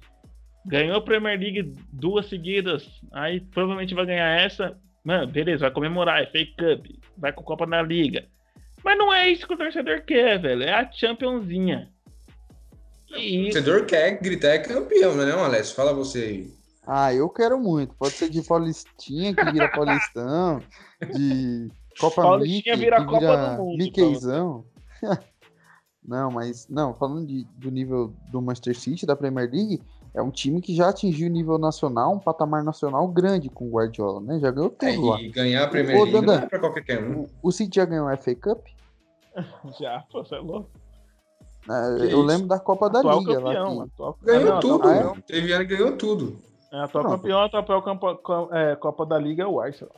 Ganhou 0.65 0.97
a 0.97 1.01
Premier 1.01 1.39
League 1.39 1.73
duas 1.91 2.27
seguidas. 2.27 2.87
Aí 3.13 3.39
provavelmente 3.39 3.95
vai 3.95 4.05
ganhar 4.05 4.41
essa. 4.41 4.77
Mano, 5.03 5.27
beleza, 5.27 5.61
vai 5.61 5.71
comemorar, 5.71 6.21
é 6.21 6.27
fake 6.27 6.55
cup, 6.55 6.85
vai 7.17 7.33
com 7.33 7.43
Copa 7.43 7.65
da 7.65 7.81
Liga. 7.81 8.25
Mas 8.83 8.97
não 8.97 9.11
é 9.11 9.29
isso 9.29 9.47
que 9.47 9.53
o 9.53 9.57
torcedor 9.57 10.01
quer, 10.01 10.39
velho. 10.39 10.63
É 10.63 10.73
a 10.73 10.91
Championzinha. 10.91 11.89
E... 13.09 13.41
O 13.41 13.43
torcedor 13.45 13.85
quer 13.85 14.21
gritar 14.21 14.49
é 14.49 14.59
campeão, 14.59 15.15
não 15.15 15.23
é, 15.23 15.25
não, 15.27 15.43
Alessio? 15.43 15.75
Fala 15.75 15.93
você 15.93 16.19
aí. 16.19 16.60
Ah, 16.93 17.13
eu 17.13 17.29
quero 17.29 17.57
muito. 17.57 17.95
Pode 17.95 18.11
ser 18.15 18.29
de 18.29 18.41
Paulistinha, 18.41 19.33
que 19.33 19.49
vira 19.49 19.71
Paulistão, 19.71 20.59
de 21.13 21.71
Copa 21.97 22.21
Paulistinha 22.21 22.75
Mickey, 22.75 22.83
vira 22.83 22.97
que 22.97 23.05
Copa 23.05 23.19
vira 23.19 23.55
do 23.55 23.63
Mundo. 23.63 23.77
Mickeyzão. 23.77 24.65
não, 26.03 26.29
mas, 26.31 26.67
não, 26.67 26.93
falando 26.93 27.25
de, 27.25 27.45
do 27.55 27.71
nível 27.71 28.13
do 28.29 28.41
Manchester 28.41 28.77
City, 28.77 29.05
da 29.05 29.15
Premier 29.15 29.49
League, 29.49 29.81
é 30.13 30.21
um 30.21 30.29
time 30.29 30.59
que 30.59 30.75
já 30.75 30.89
atingiu 30.89 31.29
o 31.29 31.31
nível 31.31 31.57
nacional, 31.57 32.11
um 32.13 32.19
patamar 32.19 32.61
nacional 32.61 33.07
grande 33.07 33.49
com 33.49 33.69
o 33.69 33.71
Guardiola, 33.71 34.19
né? 34.19 34.37
Já 34.41 34.51
ganhou 34.51 34.69
tudo 34.71 34.89
É, 34.89 34.97
lá. 34.97 35.21
e 35.21 35.29
ganhar 35.29 35.63
a 35.63 35.67
Premier 35.69 35.97
Ô, 35.97 36.03
League 36.03 36.25
não 36.25 36.33
é 36.33 36.45
pra 36.45 36.59
qualquer 36.59 37.01
um. 37.01 37.21
O, 37.21 37.29
o 37.43 37.51
City 37.53 37.77
já 37.77 37.85
ganhou 37.85 38.09
a 38.09 38.17
FA 38.17 38.35
Cup? 38.35 38.67
Já, 39.79 40.03
pô, 40.11 40.25
você 40.25 40.35
é 40.35 40.39
louco. 40.39 40.69
É, 41.69 41.95
Que 41.95 42.03
eu 42.03 42.07
isso? 42.09 42.21
lembro 42.23 42.47
da 42.47 42.59
Copa 42.59 42.89
da 42.89 42.99
Atual 42.99 43.19
Liga 43.19 43.35
campeão, 43.35 43.77
lá. 43.77 43.85
Que... 43.85 43.91
Atual... 43.93 44.17
Ganhou 44.21 44.41
Ah, 44.41 44.53
não, 44.55 44.59
tudo, 44.59 44.87
ah, 44.89 45.15
é? 45.17 45.21
Teve 45.21 45.53
ano 45.53 45.65
que 45.65 45.77
ganhou 45.77 45.95
tudo. 45.95 46.50
É, 46.71 46.79
atual 46.79 47.03
Pronto. 47.03 47.17
campeão, 47.21 47.43
atual 47.43 47.83
campo- 47.83 48.53
é, 48.55 48.75
Copa 48.77 49.05
da 49.05 49.17
Liga 49.19 49.43
é 49.43 49.47
o 49.47 49.59
Arsenal. 49.59 49.95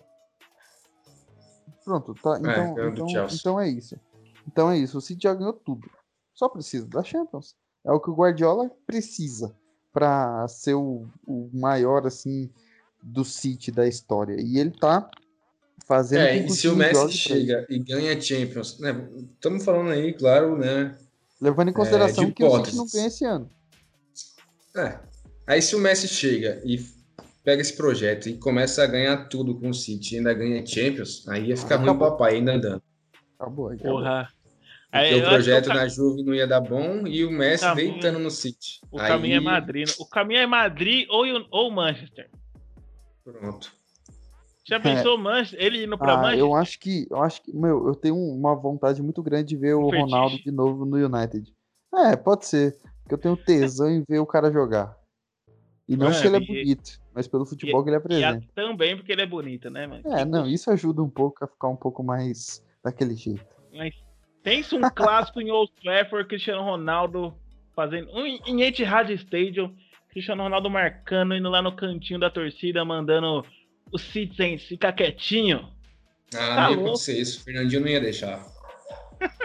Pronto, 1.86 2.14
tá. 2.16 2.38
Então, 2.40 2.74
ganhou 2.74 2.92
do 2.94 3.04
então, 3.10 3.28
então 3.32 3.60
é 3.62 3.70
isso. 3.70 4.00
Então 4.48 4.72
é 4.72 4.78
isso. 4.78 4.98
O 4.98 5.02
City 5.02 5.24
já 5.24 5.34
ganhou 5.34 5.54
tudo. 5.54 5.90
Só 6.34 6.48
precisa 6.50 6.88
da 6.88 7.04
Champions. 7.04 7.56
É 7.86 7.92
o 7.92 8.00
que 8.00 8.10
o 8.10 8.16
Guardiola 8.16 8.72
precisa 8.88 9.54
para 9.92 10.48
ser 10.48 10.74
o, 10.74 11.06
o 11.28 11.50
maior 11.54 12.08
assim 12.08 12.50
do 13.02 13.24
City 13.26 13.72
da 13.72 13.86
história. 13.88 14.36
E 14.40 14.58
ele 14.58 14.72
tá 14.72 15.10
fazendo 15.86 16.22
É, 16.22 16.38
e 16.38 16.50
se 16.50 16.68
o 16.70 16.76
Messi 16.76 17.12
chega 17.12 17.66
e 17.70 17.78
ganha 17.78 18.20
Champions, 18.20 18.80
né? 18.80 18.92
Estamos 19.36 19.64
falando 19.64 19.92
aí, 19.92 20.14
claro, 20.14 20.58
né? 20.58 20.98
Levando 21.42 21.70
em 21.70 21.74
consideração 21.74 22.24
É, 22.24 22.32
que 22.32 22.44
o 22.44 22.48
City 22.48 22.54
hipóteses. 22.72 22.78
não 22.80 22.88
ganha 22.88 23.08
esse 23.08 23.26
ano. 23.26 23.50
É. 24.76 25.00
Aí 25.46 25.62
se 25.62 25.76
o 25.76 25.80
Messi 25.80 26.08
chega 26.08 26.62
e 26.64 26.78
pega 27.44 27.62
esse 27.62 27.76
projeto 27.76 28.30
e 28.30 28.38
começa 28.38 28.84
a 28.84 28.88
ganhar 28.88 29.28
tudo 29.28 29.60
com 29.60 29.70
o 29.70 29.74
City 29.74 30.16
e 30.16 30.18
ainda 30.18 30.34
ganha 30.34 30.66
Champions, 30.66 31.28
aí 31.28 31.48
ia 31.48 31.58
ficar 31.58 31.76
ruim 31.76 31.86
Acabou. 31.90 32.08
pro 32.08 32.18
papai 32.18 32.36
ainda 32.36 32.54
andando. 32.54 32.82
Acabou, 33.38 33.70
acabou. 33.70 33.92
Porra. 33.98 34.30
Porque 34.92 35.06
Aí, 35.06 35.20
o 35.22 35.24
projeto 35.28 35.66
o, 35.72 35.74
na 35.74 35.88
Juve 35.88 36.24
não 36.24 36.36
ia 36.36 36.46
dar 36.48 36.62
bom 36.62 37.08
e 37.08 37.26
o 37.26 37.32
Messi 37.32 37.64
Caminho- 37.64 37.94
deitando 37.94 38.20
no 38.20 38.30
City. 38.30 38.80
o 38.92 39.00
Aí, 39.00 39.08
caminho 39.08 39.36
é 39.38 39.40
Madrid. 39.40 39.90
O 40.00 40.06
caminho 40.08 40.40
é 40.40 40.46
Madrid 40.46 41.08
ou, 41.10 41.26
ou 41.50 41.72
Manchester. 41.72 42.30
Pronto. 43.24 43.74
Já 44.66 44.80
pensou 44.80 45.18
Manchester? 45.18 45.60
Ele 45.62 45.84
indo 45.84 45.98
pra 45.98 46.14
Ah, 46.14 46.18
Manchester? 46.18 46.40
eu 46.40 46.56
acho 46.56 46.80
que, 46.80 47.08
eu 47.10 47.22
acho 47.24 47.42
que, 47.42 47.52
meu, 47.54 47.88
eu 47.88 47.96
tenho 47.96 48.16
uma 48.16 48.56
vontade 48.56 49.02
muito 49.02 49.22
grande 49.24 49.50
de 49.50 49.58
ver 49.58 49.74
o 49.74 49.90
fetiche. 49.90 50.04
Ronaldo 50.04 50.38
de 50.38 50.52
novo 50.52 50.86
no 50.86 50.96
United. 50.96 51.52
É, 51.94 52.16
pode 52.16 52.46
ser, 52.46 52.78
porque 53.02 53.16
eu 53.16 53.18
tenho 53.18 53.36
tesão 53.36 53.90
em 53.90 54.04
ver 54.08 54.20
o 54.20 54.26
cara 54.28 54.52
jogar. 54.52 54.96
E 55.88 55.98
não 55.98 56.06
Mano, 56.08 56.16
porque 56.16 56.28
ele 56.28 56.38
é 56.38 56.40
e- 56.40 56.64
bonito, 56.64 57.02
mas 57.14 57.28
pelo 57.28 57.46
futebol 57.46 57.84
que 57.84 57.90
ele 57.90 57.96
E 57.96 57.98
a- 57.98 58.00
apresenta. 58.00 58.48
também 58.56 58.96
porque 58.96 59.12
ele 59.12 59.22
é 59.22 59.26
bonito, 59.26 59.70
né, 59.70 59.86
mano? 59.86 60.02
É, 60.06 60.24
não, 60.24 60.48
isso 60.48 60.72
ajuda 60.72 61.02
um 61.04 61.10
pouco 61.10 61.44
a 61.44 61.48
ficar 61.48 61.68
um 61.68 61.76
pouco 61.76 62.02
mais 62.02 62.64
daquele 62.84 63.16
jeito. 63.16 63.46
Mas 63.74 63.94
pensa 64.42 64.76
um 64.76 64.82
clássico 64.90 65.42
em 65.42 65.52
Old 65.52 65.72
Trafford, 65.84 66.28
Cristiano 66.28 66.62
Ronaldo 66.64 67.36
fazendo. 67.76 68.10
Um 68.12 68.26
em 68.26 68.62
Etihad 68.62 69.10
Stadium, 69.14 69.76
Cristiano 70.10 70.44
Ronaldo 70.44 70.70
marcando, 70.70 71.36
indo 71.36 71.50
lá 71.50 71.62
no 71.62 71.76
cantinho 71.76 72.20
da 72.20 72.30
torcida, 72.30 72.86
mandando 72.86 73.46
os 73.92 74.02
citizens 74.04 74.64
ficar 74.64 74.94
quietinho. 74.94 75.68
Ah, 76.34 76.38
Tá 76.38 76.56
não 76.64 76.72
ia 76.72 76.78
acontecer 76.78 77.20
isso. 77.20 77.42
O 77.42 77.44
Fernandinho 77.44 77.82
não 77.82 77.88
ia 77.90 78.00
deixar. 78.02 78.44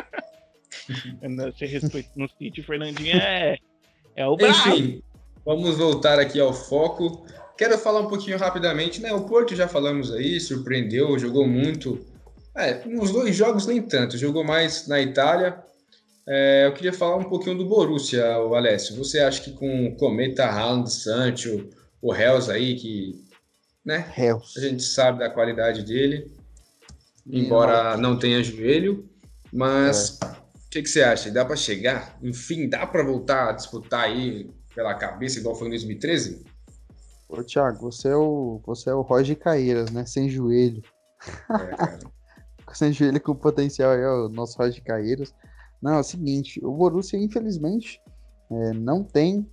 Você 1.57 1.67
respeita 1.67 2.11
no 2.17 2.29
City, 2.29 2.61
o 2.61 2.65
Fernandinho 2.65 3.17
é. 3.17 3.59
É 4.17 4.27
o. 4.27 4.35
Enfim, 4.41 5.03
vamos 5.49 5.79
voltar 5.79 6.19
aqui 6.19 6.39
ao 6.39 6.53
foco. 6.53 7.27
Quero 7.57 7.79
falar 7.79 8.01
um 8.01 8.07
pouquinho 8.07 8.37
rapidamente, 8.37 9.01
né? 9.01 9.15
O 9.15 9.23
Porto 9.23 9.57
já 9.57 9.67
falamos 9.67 10.13
aí, 10.13 10.39
surpreendeu, 10.39 11.19
jogou 11.19 11.49
muito. 11.49 12.05
É, 12.55 12.85
nos 12.87 13.11
dois 13.13 13.35
jogos 13.35 13.67
nem 13.67 13.81
tanto, 13.81 14.19
jogou 14.19 14.45
mais 14.45 14.87
na 14.87 15.01
Itália. 15.01 15.59
É, 16.27 16.67
eu 16.67 16.75
queria 16.75 16.93
falar 16.93 17.17
um 17.17 17.25
pouquinho 17.25 17.57
do 17.57 17.65
Borussia, 17.65 18.39
o 18.41 18.55
Alessio. 18.55 18.95
Você 18.97 19.21
acha 19.21 19.41
que 19.41 19.53
com 19.53 19.87
o 19.87 19.97
Cometa, 19.97 20.45
Haaland, 20.45 20.93
Sancho, 20.93 21.67
o 22.03 22.15
Hells 22.15 22.51
aí, 22.51 22.75
que 22.75 23.19
né, 23.83 24.05
Hells. 24.19 24.53
a 24.59 24.61
gente 24.61 24.83
sabe 24.83 25.21
da 25.21 25.31
qualidade 25.31 25.83
dele, 25.83 26.31
embora 27.27 27.97
não 27.97 28.19
tenha 28.19 28.45
joelho, 28.45 29.09
mas 29.51 30.19
o 30.21 30.71
que, 30.71 30.83
que 30.83 30.91
você 30.91 31.03
acha? 31.03 31.31
Dá 31.31 31.43
para 31.43 31.57
chegar? 31.57 32.19
Enfim, 32.23 32.69
dá 32.69 32.87
para 32.87 33.03
voltar 33.03 33.49
a 33.49 33.53
disputar 33.53 34.05
aí 34.05 34.51
pela 34.75 34.95
cabeça 34.95 35.39
igual 35.39 35.55
foi 35.55 35.69
em 35.69 35.71
2013? 35.71 36.45
Ô, 37.29 37.43
Thiago, 37.43 37.91
você 37.91 38.09
é 38.09 38.17
o, 38.17 38.61
você 38.65 38.91
é 38.91 38.95
o 38.95 39.03
Roger 39.03 39.39
Caeiras, 39.39 39.91
né? 39.91 40.07
Sem 40.07 40.29
joelho. 40.29 40.83
É, 41.51 41.77
cara. 41.77 41.99
Sem 42.75 42.93
joelho 42.93 43.21
com 43.21 43.35
potencial 43.35 43.93
aí, 43.93 44.05
ó, 44.05 44.27
o 44.27 44.29
nosso 44.29 44.59
Roger 44.59 44.83
Caeiras. 44.85 45.35
Não, 45.81 45.95
é 45.95 46.01
o 46.01 46.05
seguinte, 46.05 46.61
o 46.63 46.71
Borussia, 46.73 47.19
infelizmente, 47.19 48.01
é, 48.51 48.73
não 48.73 49.03
tem 49.03 49.49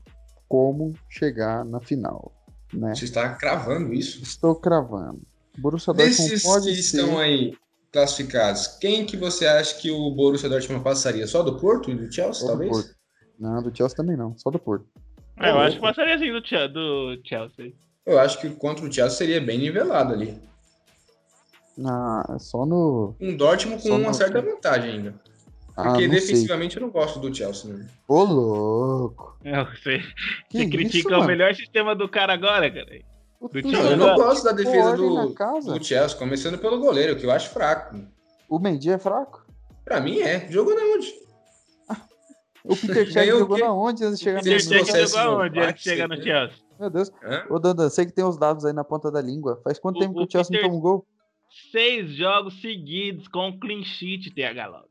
como 0.50 0.94
chegar 1.10 1.64
na 1.64 1.80
final, 1.80 2.34
né? 2.74 2.94
Você 2.94 3.06
está 3.06 3.34
cravando 3.36 3.94
isso? 3.94 4.22
Estou 4.22 4.56
cravando. 4.56 5.22
O 5.58 5.62
Borussia 5.62 5.94
Dortmund 5.94 6.30
Desses 6.30 6.44
pode 6.44 6.70
que 6.70 6.84
ser... 6.84 6.98
estão 6.98 7.18
aí 7.18 7.54
classificados, 7.92 8.68
quem 8.68 9.06
que 9.06 9.16
você 9.16 9.46
acha 9.46 9.78
que 9.78 9.90
o 9.90 10.12
Borussia 10.12 10.50
Dortmund 10.50 10.84
passaria? 10.84 11.26
Só 11.28 11.42
do 11.42 11.58
Porto 11.58 11.90
e 11.90 11.96
do 11.96 12.12
Chelsea, 12.12 12.34
Só 12.34 12.48
do 12.48 12.50
talvez? 12.50 12.72
Porto. 12.72 12.96
Não, 13.40 13.64
do 13.64 13.76
Chelsea 13.76 13.96
também 13.96 14.18
não, 14.18 14.38
só 14.38 14.50
do 14.50 14.60
Porto. 14.60 14.86
É, 15.40 15.50
eu 15.52 15.60
acho 15.60 15.76
que 15.76 15.82
passaria 15.82 16.16
assim 16.16 16.32
do, 16.32 16.46
Chel- 16.48 16.70
do 16.70 17.20
Chelsea. 17.24 17.74
Eu 18.06 18.20
acho 18.20 18.40
que 18.40 18.50
contra 18.52 18.86
o 18.86 18.92
Chelsea 18.92 19.18
seria 19.18 19.42
bem 19.42 19.58
nivelado 19.60 20.14
ali. 20.14 20.40
Ah, 21.86 22.24
é 22.36 22.40
só 22.40 22.66
no. 22.66 23.16
Um 23.20 23.36
Dortmund 23.36 23.82
com 23.84 23.90
Só 23.90 23.96
uma 23.96 24.08
no- 24.08 24.14
certa 24.14 24.42
vantagem 24.42 24.92
ainda. 24.92 25.16
Ah, 25.76 25.84
Porque 25.84 26.00
sei. 26.04 26.08
defensivamente 26.08 26.78
eu 26.78 26.82
não 26.84 26.90
gosto 26.90 27.20
do 27.20 27.34
Chelsea, 27.36 27.74
né? 27.74 27.86
Ô, 28.08 28.24
louco. 28.24 29.38
É, 29.44 29.62
Você, 29.66 29.98
você 30.50 30.60
isso, 30.64 30.70
critica 30.70 31.10
mano? 31.12 31.24
o 31.24 31.28
melhor 31.28 31.54
sistema 31.54 31.94
do 31.94 32.08
cara 32.08 32.34
agora, 32.34 32.72
cara. 32.72 32.86
Do. 33.42 33.62
Não, 33.70 33.92
eu 33.92 33.98
não 33.98 34.16
gosto 34.16 34.44
da 34.46 34.54
defesa 34.54 34.96
do, 34.96 35.28
do 35.34 35.84
Chelsea, 35.84 36.18
começando 36.18 36.58
pelo 36.58 36.80
goleiro, 36.80 37.18
que 37.18 37.26
eu 37.26 37.32
acho 37.32 37.50
fraco. 37.50 37.98
O 38.50 38.58
Mendy 38.58 38.90
é 38.92 38.98
fraco? 38.98 39.46
Pra 39.84 40.00
mim 40.00 40.20
é. 40.22 40.48
Jogou 40.50 40.74
na 40.74 40.82
onde? 40.96 41.14
O 42.68 42.76
Peter 42.76 43.12
Cech 43.12 43.30
jogou 43.30 43.58
na 43.58 43.72
onde 43.74 44.04
antes 44.04 44.18
de 44.20 44.24
chegar 44.24 44.44
no 44.44 44.44
Você 44.60 44.70
no- 44.80 44.86
processo 44.86 45.18
jogou 45.18 45.42
aonde 45.42 45.60
antes 45.60 45.84
de 45.84 45.90
chegar 45.90 46.08
no? 46.08 46.16
Chelsea? 46.22 46.58
Meu 46.80 46.90
Deus. 46.90 47.12
Hã? 47.24 47.46
Ô, 47.50 47.60
Dandan, 47.60 47.90
sei 47.90 48.06
que 48.06 48.12
tem 48.12 48.26
os 48.26 48.38
dados 48.38 48.66
aí 48.66 48.74
na 48.74 48.84
ponta 48.84 49.12
da 49.12 49.22
língua. 49.22 49.62
Faz 49.64 49.78
quanto 49.80 49.98
O- 49.98 50.00
tempo 50.00 50.14
que 50.16 50.20
o 50.22 50.24
o 50.26 50.30
Chelsea 50.32 50.50
Peter- 50.52 50.64
não 50.64 50.70
toma 50.70 50.80
um 50.80 50.82
gol? 50.82 51.08
Seis 51.72 52.14
jogos 52.16 52.60
seguidos 52.62 53.28
com 53.28 53.58
clean 53.60 53.84
sheet, 53.84 54.32
TH 54.32 54.68
Lopes. 54.68 54.90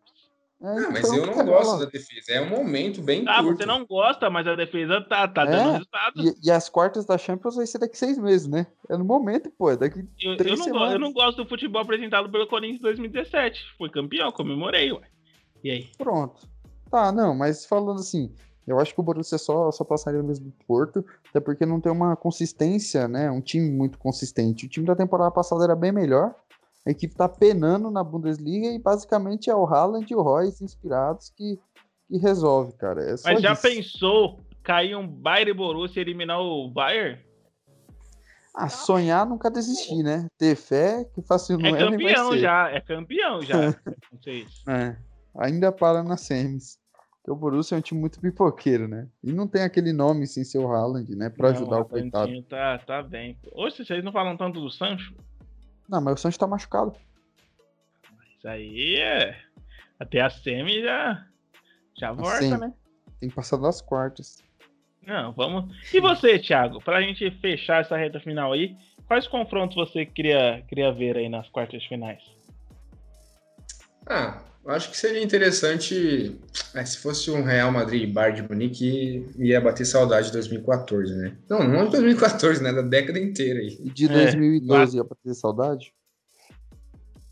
É, 0.63 0.67
Ah, 0.67 0.91
mas 0.91 1.01
então, 1.01 1.17
eu 1.17 1.27
não 1.27 1.35
cara, 1.35 1.47
gosto 1.47 1.71
ó. 1.75 1.79
da 1.81 1.85
defesa. 1.85 2.33
É 2.33 2.41
um 2.41 2.49
momento 2.49 3.03
bem 3.03 3.25
Ah, 3.29 3.43
curto. 3.43 3.59
você 3.59 3.67
não 3.67 3.85
gosta, 3.85 4.31
mas 4.31 4.47
a 4.47 4.55
defesa 4.55 5.01
tá, 5.03 5.29
tá 5.29 5.43
É? 5.43 5.47
dando 5.51 5.73
resultado. 5.73 6.15
E, 6.23 6.35
e 6.43 6.51
as 6.51 6.71
quartas 6.71 7.05
da 7.05 7.19
Champions 7.19 7.57
vai 7.57 7.67
ser 7.67 7.79
daqui 7.79 7.99
seis 7.99 8.17
meses, 8.17 8.47
né? 8.47 8.67
É 8.89 8.97
no 8.97 9.05
momento, 9.05 9.51
pô. 9.51 9.71
É 9.71 9.77
daqui. 9.77 9.99
Eu, 10.23 10.31
eu 10.33 10.37
três 10.39 10.59
não 10.59 10.65
gosto, 10.67 10.73
semanas. 10.73 10.93
eu 10.95 10.99
não 11.01 11.13
gosto 11.13 11.43
do 11.43 11.49
futebol 11.49 11.83
apresentado 11.83 12.31
pelo 12.31 12.47
Corinthians 12.47 12.79
em 12.79 12.83
2017. 12.83 13.63
Foi 13.77 13.91
campeão, 13.91 14.33
comemorei, 14.33 14.91
ué. 14.93 15.03
E 15.63 15.71
aí? 15.71 15.89
Pronto. 15.99 16.49
Tá, 16.95 17.11
não, 17.11 17.35
mas 17.35 17.67
falando 17.67 17.99
assim, 17.99 18.33
eu 18.65 18.79
acho 18.79 18.95
que 18.95 19.01
o 19.01 19.03
Borussia 19.03 19.37
só, 19.37 19.73
só 19.73 19.83
passaria 19.83 20.23
mesmo 20.23 20.47
do 20.47 20.65
Porto, 20.65 21.05
até 21.29 21.41
porque 21.41 21.67
não 21.67 21.81
tem 21.81 21.91
uma 21.91 22.15
consistência, 22.15 23.09
né? 23.09 23.29
Um 23.33 23.41
time 23.41 23.69
muito 23.69 23.99
consistente. 23.99 24.67
O 24.67 24.69
time 24.69 24.87
da 24.87 24.95
temporada 24.95 25.29
passada 25.33 25.65
era 25.65 25.75
bem 25.75 25.91
melhor. 25.91 26.37
A 26.87 26.93
equipe 26.93 27.17
tá 27.17 27.29
penando 27.29 27.91
na 27.91 28.05
Bundesliga 28.05 28.69
e 28.69 28.79
basicamente 28.79 29.51
é 29.51 29.57
o 29.57 29.67
Haaland 29.67 30.07
e 30.09 30.15
o 30.15 30.23
Royce 30.23 30.63
inspirados 30.63 31.31
que, 31.31 31.59
que 32.07 32.17
resolve, 32.17 32.75
cara. 32.75 33.03
É 33.03 33.17
Mas 33.25 33.43
já 33.43 33.55
isso. 33.55 33.63
pensou 33.63 34.39
cair 34.63 34.95
um 34.95 35.05
Bayern 35.05 35.51
e 35.51 35.55
Borussia 35.55 35.99
e 35.99 36.05
eliminar 36.05 36.41
o 36.41 36.71
Bayern? 36.71 37.21
Ah, 38.55 38.69
sonhar 38.69 39.27
nunca 39.27 39.51
desistir, 39.51 40.05
né? 40.05 40.29
Ter 40.39 40.55
fé 40.55 41.05
que 41.13 41.21
fácil 41.23 41.59
não 41.59 41.75
É 41.75 41.83
é, 41.83 41.91
campeão 41.91 42.39
já, 42.39 42.71
é 42.71 42.81
campeão 42.81 43.43
já. 43.43 43.57
Não 44.13 44.23
sei. 44.23 44.47
É, 44.69 44.97
ainda 45.37 45.73
para 45.73 46.01
nas 46.05 46.21
semis. 46.21 46.84
Porque 47.25 47.33
o 47.33 47.37
Borussia 47.37 47.75
é 47.75 47.79
um 47.79 47.81
time 47.81 48.03
muito 48.03 48.21
pipoqueiro, 48.21 48.87
né? 48.87 49.09
E 49.23 49.33
não 49.33 49.49
tem 49.49 49.63
aquele 49.63 49.95
nome 49.95 50.27
sem 50.27 50.45
ser 50.45 50.59
o 50.59 50.71
Haaland, 50.71 51.11
né? 51.17 51.31
Pra 51.31 51.49
Não, 51.49 51.57
ajudar 51.57 51.79
o 51.79 51.85
coitado. 51.87 52.25
Atlantinho 52.25 52.43
Tá, 52.43 52.77
tá 52.77 53.03
bem. 53.03 53.39
Hoje 53.53 53.83
vocês 53.83 54.05
não 54.05 54.13
falam 54.13 54.37
tanto 54.37 54.61
do 54.61 54.71
Sancho? 54.71 55.15
Não, 55.89 56.03
mas 56.03 56.13
o 56.13 56.17
Sancho 56.19 56.39
tá 56.39 56.47
machucado. 56.47 56.95
Isso 58.37 58.47
aí 58.47 58.97
é. 58.97 59.41
Até 59.99 60.21
a 60.21 60.29
semi 60.29 60.83
já. 60.83 61.27
Já 61.99 62.13
volta, 62.13 62.43
semi. 62.43 62.59
né? 62.59 62.75
Tem 63.19 63.31
que 63.31 63.35
passar 63.35 63.57
das 63.57 63.81
quartas. 63.81 64.45
Não, 65.07 65.33
vamos. 65.33 65.75
E 65.95 66.01
você, 66.01 66.39
Thiago, 66.39 66.83
para 66.85 66.99
a 66.99 67.01
gente 67.03 67.31
fechar 67.41 67.81
essa 67.81 67.97
reta 67.97 68.21
final 68.21 68.53
aí, 68.53 68.77
quais 69.07 69.27
confrontos 69.27 69.77
você 69.77 70.05
queria, 70.05 70.63
queria 70.69 70.93
ver 70.93 71.17
aí 71.17 71.31
nas 71.31 71.49
quartas 71.49 71.83
finais? 71.87 72.23
Ah, 74.07 74.43
acho 74.67 74.91
que 74.91 74.97
seria 74.97 75.23
interessante 75.23 76.39
é, 76.75 76.85
se 76.85 76.99
fosse 76.99 77.31
um 77.31 77.43
Real 77.43 77.71
Madrid 77.73 78.03
e 78.03 78.07
Bayern 78.13 78.43
de 78.43 78.49
Munique 78.49 79.27
ia 79.39 79.61
bater 79.61 79.85
saudade 79.85 80.27
de 80.27 80.33
2014, 80.33 81.15
né? 81.17 81.37
Não, 81.49 81.67
não 81.67 81.85
de 81.87 81.93
2014, 81.93 82.63
né? 82.63 82.73
Da 82.73 82.83
década 82.83 83.19
inteira 83.19 83.61
aí. 83.61 83.79
E 83.81 83.91
de 83.91 84.09
2012 84.09 84.97
é, 84.97 85.01
ia 85.01 85.05
bater 85.05 85.35
saudade? 85.35 85.93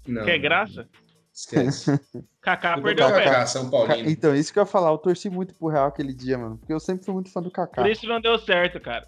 Não. 0.07 0.25
Quer 0.25 0.39
graça? 0.39 0.89
Esquece. 1.33 1.99
Kaká 2.43 2.81
perdeu 2.81 3.07
o 3.07 3.13
pé. 3.13 3.47
São 3.47 3.71
Paulino. 3.71 4.11
Então, 4.11 4.35
isso 4.35 4.53
que 4.53 4.59
eu 4.59 4.63
ia 4.63 4.67
falar, 4.67 4.91
eu 4.91 4.99
torci 4.99 5.31
muito 5.31 5.55
pro 5.55 5.69
Real 5.69 5.87
aquele 5.87 6.13
dia, 6.13 6.37
mano. 6.37 6.59
Porque 6.59 6.73
eu 6.73 6.81
sempre 6.81 7.05
fui 7.05 7.15
muito 7.15 7.31
fã 7.31 7.41
do 7.41 7.51
Kaká. 7.51 7.83
Por 7.83 7.91
isso 7.91 8.07
não 8.07 8.21
deu 8.21 8.39
certo, 8.39 8.81
cara. 8.81 9.07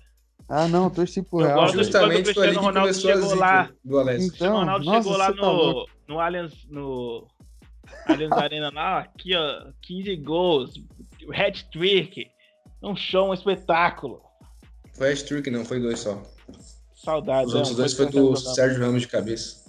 Ah, 0.49 0.69
não, 0.69 0.85
eu 0.85 0.91
torci 0.91 1.23
pro 1.23 1.41
Eu 1.41 1.47
Real. 1.47 1.65
o 1.65 1.69
Justamente 1.69 2.33
foi 2.33 2.47
ali 2.47 2.53
Cristiano 2.53 2.53
que 2.53 2.57
Ronaldo 2.59 2.81
começou 2.81 3.11
a 3.11 3.15
chegou 3.15 3.29
zica 3.31 3.41
lá. 3.41 3.71
do 3.85 3.99
Alessio. 3.99 4.31
O 4.31 4.35
Então, 4.35 4.57
Ronaldo 4.57 4.85
nossa, 4.85 5.03
chegou 5.03 5.19
lá 5.19 5.33
tá 5.33 5.43
no, 5.43 5.87
no 6.09 6.21
Allianz, 6.21 6.67
no 6.71 7.27
Allianz 8.07 8.33
Arena 8.33 8.71
lá, 8.73 9.01
aqui 9.01 9.35
ó, 9.35 9.73
15 9.83 10.17
gols, 10.17 10.75
hat-trick, 11.33 12.31
um 12.83 12.97
show, 12.97 13.31
um 13.31 13.35
espetáculo. 13.35 14.21
Foi 14.95 15.13
hat-trick, 15.13 15.51
não, 15.51 15.65
foi 15.65 15.81
dois 15.81 16.01
só. 16.01 16.23
Saudades. 16.95 17.49
Os 17.49 17.55
é, 17.55 17.59
outros 17.59 17.77
dois 17.77 17.93
foi 17.93 18.07
do. 18.07 18.37
Sérgio 18.37 18.81
Ramos 18.81 19.03
de 19.03 19.09
cabeça. 19.09 19.65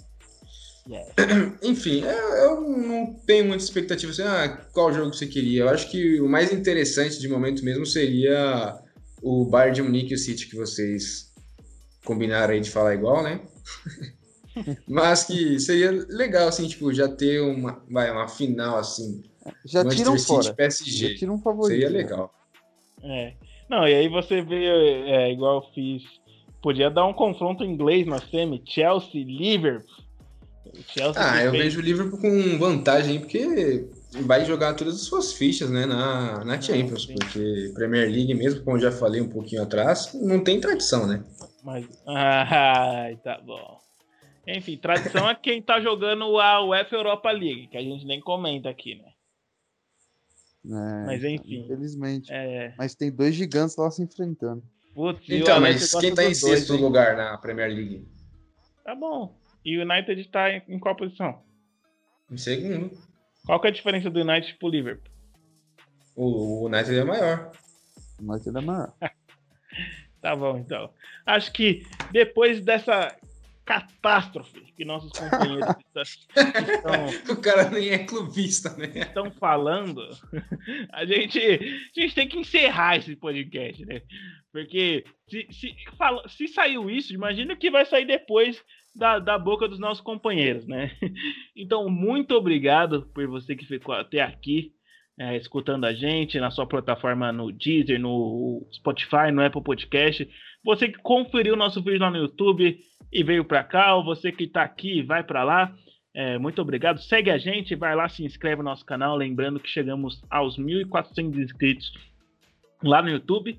Yeah. 0.88 1.12
Enfim, 1.62 2.04
é, 2.04 2.44
eu 2.44 2.60
não 2.60 3.14
tenho 3.26 3.46
muita 3.46 3.64
expectativa 3.64 4.12
assim, 4.12 4.22
ah, 4.22 4.48
qual 4.72 4.92
jogo 4.92 5.12
você 5.12 5.26
queria. 5.26 5.62
Eu 5.62 5.68
acho 5.68 5.90
que 5.90 6.20
o 6.20 6.28
mais 6.28 6.52
interessante 6.52 7.18
de 7.18 7.28
momento 7.28 7.64
mesmo 7.64 7.84
seria 7.84 8.78
o 9.20 9.44
Bayern 9.44 9.74
de 9.74 9.82
Munique 9.82 10.12
e 10.12 10.14
o 10.14 10.18
City 10.18 10.46
que 10.46 10.54
vocês 10.54 11.32
combinaram 12.04 12.54
aí 12.54 12.60
de 12.60 12.70
falar 12.70 12.94
igual, 12.94 13.22
né? 13.22 13.40
Mas 14.88 15.24
que 15.24 15.58
seria 15.60 15.90
legal, 16.08 16.48
assim, 16.48 16.66
tipo, 16.66 16.92
já 16.92 17.08
ter 17.08 17.40
uma, 17.40 17.82
vai, 17.90 18.10
uma 18.10 18.28
final, 18.28 18.78
assim, 18.78 19.22
Já 19.64 19.84
tiram 19.84 20.12
Manchester 20.12 20.18
City 20.18 20.26
fora. 20.26 20.54
PSG. 20.54 21.08
Já 21.08 21.18
tiram 21.18 21.34
um 21.34 21.38
favorito. 21.38 21.80
Seria 21.80 21.90
né? 21.90 21.98
legal. 21.98 22.34
É. 23.02 23.34
Não, 23.68 23.86
e 23.86 23.94
aí 23.94 24.08
você 24.08 24.42
vê, 24.42 24.64
é, 24.64 25.32
igual 25.32 25.56
eu 25.56 25.72
fiz, 25.74 26.02
podia 26.62 26.90
dar 26.90 27.06
um 27.06 27.12
confronto 27.12 27.64
inglês 27.64 28.06
na 28.06 28.20
semi, 28.20 28.62
Chelsea, 28.64 29.24
Liverpool. 29.24 30.06
Chelsea 30.88 31.22
Ah, 31.22 31.42
eu 31.42 31.52
fez- 31.52 31.64
vejo 31.64 31.78
o 31.80 31.82
Liverpool 31.82 32.18
com 32.20 32.58
vantagem, 32.58 33.20
porque 33.20 33.88
vai 34.22 34.44
jogar 34.44 34.74
todas 34.74 34.94
as 34.94 35.02
suas 35.02 35.32
fichas, 35.32 35.70
né, 35.70 35.86
na, 35.86 36.44
na 36.44 36.60
Champions, 36.60 37.04
sim. 37.04 37.14
porque 37.14 37.70
Premier 37.74 38.10
League 38.10 38.34
mesmo, 38.34 38.64
como 38.64 38.76
eu 38.76 38.82
já 38.82 38.92
falei 38.92 39.20
um 39.20 39.28
pouquinho 39.28 39.62
atrás, 39.62 40.12
não 40.14 40.42
tem 40.42 40.60
tradição, 40.60 41.06
né? 41.06 41.24
Mas... 41.62 41.86
Ai, 42.06 43.16
tá 43.16 43.40
bom. 43.44 43.85
Enfim, 44.46 44.76
tradição 44.76 45.28
é 45.28 45.34
quem 45.34 45.60
tá 45.60 45.80
jogando 45.80 46.38
a 46.38 46.64
UEFA 46.64 46.94
Europa 46.94 47.30
League, 47.32 47.66
que 47.68 47.76
a 47.76 47.82
gente 47.82 48.04
nem 48.06 48.20
comenta 48.20 48.68
aqui, 48.68 48.94
né? 48.94 49.12
É, 50.68 51.06
Mas 51.06 51.24
enfim. 51.24 51.64
Infelizmente. 51.64 52.32
É. 52.32 52.74
Mas 52.78 52.94
tem 52.94 53.10
dois 53.10 53.34
gigantes 53.34 53.76
lá 53.76 53.90
se 53.90 54.02
enfrentando. 54.02 54.62
Putz, 54.94 55.28
o 55.28 55.34
Então, 55.34 55.58
United 55.58 55.80
mas 55.80 55.94
quem 56.00 56.14
tá 56.14 56.24
em 56.24 56.28
dos 56.30 56.40
dois, 56.40 56.58
sexto 56.58 56.74
hein? 56.74 56.80
lugar 56.80 57.16
na 57.16 57.36
Premier 57.38 57.68
League? 57.68 58.06
Tá 58.84 58.94
bom. 58.94 59.36
E 59.64 59.76
o 59.78 59.82
United 59.82 60.28
tá 60.28 60.50
em, 60.50 60.62
em 60.68 60.78
qual 60.78 60.94
posição? 60.96 61.42
Em 62.30 62.36
segundo. 62.36 62.90
Qual 63.44 63.60
que 63.60 63.66
é 63.66 63.70
a 63.70 63.72
diferença 63.72 64.08
do 64.10 64.20
United 64.20 64.54
pro 64.58 64.68
Liverpool? 64.68 65.12
O, 66.14 66.62
o 66.62 66.66
United 66.66 66.96
é 66.98 67.04
maior. 67.04 67.52
O 68.20 68.32
United 68.32 68.56
é 68.56 68.60
maior. 68.60 68.92
Tá 70.18 70.34
bom, 70.34 70.56
então. 70.58 70.90
Acho 71.24 71.52
que 71.52 71.86
depois 72.10 72.60
dessa 72.60 73.14
catástrofe 73.66 74.60
que 74.76 74.84
nossos 74.84 75.10
companheiros 75.12 75.66
estão, 75.94 77.34
O 77.34 77.40
cara 77.40 77.68
nem 77.68 77.88
é 77.90 77.98
clubista, 77.98 78.74
né? 78.76 78.86
estão 79.00 79.30
falando, 79.32 80.00
a 80.92 81.04
gente, 81.04 81.38
a 81.40 82.00
gente 82.00 82.14
tem 82.14 82.28
que 82.28 82.38
encerrar 82.38 82.96
esse 82.96 83.16
podcast, 83.16 83.84
né? 83.84 84.00
Porque 84.52 85.04
se, 85.28 85.46
se, 85.50 85.74
fala- 85.98 86.26
se 86.28 86.48
saiu 86.48 86.88
isso, 86.88 87.12
imagina 87.12 87.52
o 87.52 87.56
que 87.56 87.70
vai 87.70 87.84
sair 87.84 88.06
depois 88.06 88.62
da, 88.94 89.18
da 89.18 89.38
boca 89.38 89.68
dos 89.68 89.78
nossos 89.78 90.02
companheiros, 90.02 90.66
né? 90.66 90.96
Então, 91.54 91.88
muito 91.90 92.32
obrigado 92.34 93.06
por 93.12 93.26
você 93.26 93.54
que 93.54 93.66
ficou 93.66 93.94
até 93.94 94.20
aqui. 94.22 94.72
É, 95.18 95.36
escutando 95.36 95.84
a 95.84 95.94
gente 95.94 96.38
na 96.38 96.50
sua 96.50 96.66
plataforma 96.66 97.32
no 97.32 97.50
Deezer, 97.50 97.98
no 97.98 98.66
Spotify, 98.72 99.30
no 99.32 99.44
Apple 99.44 99.62
Podcast. 99.62 100.28
Você 100.64 100.88
que 100.88 100.98
conferiu 100.98 101.56
nosso 101.56 101.82
vídeo 101.82 102.00
lá 102.00 102.10
no 102.10 102.18
YouTube 102.18 102.78
e 103.12 103.22
veio 103.22 103.44
para 103.44 103.64
cá, 103.64 103.94
ou 103.94 104.04
você 104.04 104.30
que 104.30 104.44
está 104.44 104.62
aqui 104.62 104.98
e 104.98 105.02
vai 105.02 105.22
para 105.22 105.42
lá, 105.42 105.72
é, 106.12 106.38
muito 106.38 106.60
obrigado. 106.60 106.98
Segue 106.98 107.30
a 107.30 107.38
gente, 107.38 107.74
vai 107.74 107.94
lá, 107.94 108.08
se 108.08 108.24
inscreve 108.24 108.56
no 108.56 108.64
nosso 108.64 108.84
canal. 108.84 109.16
Lembrando 109.16 109.60
que 109.60 109.68
chegamos 109.68 110.22
aos 110.30 110.58
1.400 110.58 111.36
inscritos 111.42 111.92
lá 112.82 113.02
no 113.02 113.10
YouTube. 113.10 113.58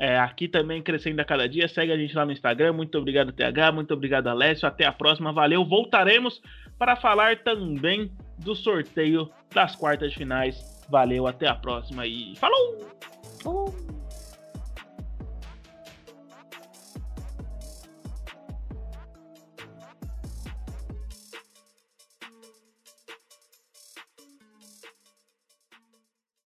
É, 0.00 0.16
aqui 0.18 0.46
também 0.46 0.80
crescendo 0.82 1.20
a 1.20 1.24
cada 1.24 1.48
dia. 1.48 1.68
Segue 1.68 1.92
a 1.92 1.96
gente 1.96 2.14
lá 2.14 2.24
no 2.24 2.32
Instagram. 2.32 2.72
Muito 2.72 2.96
obrigado, 2.96 3.32
TH. 3.32 3.72
Muito 3.72 3.92
obrigado, 3.92 4.28
Alessio. 4.28 4.66
Até 4.66 4.86
a 4.86 4.92
próxima. 4.92 5.32
Valeu. 5.32 5.64
Voltaremos 5.64 6.40
para 6.78 6.96
falar 6.96 7.42
também 7.42 8.10
do 8.38 8.54
sorteio 8.54 9.28
das 9.52 9.76
quartas 9.76 10.14
finais. 10.14 10.77
Valeu, 10.88 11.26
até 11.26 11.46
a 11.46 11.54
próxima 11.54 12.06
e 12.06 12.34
falou! 12.36 13.97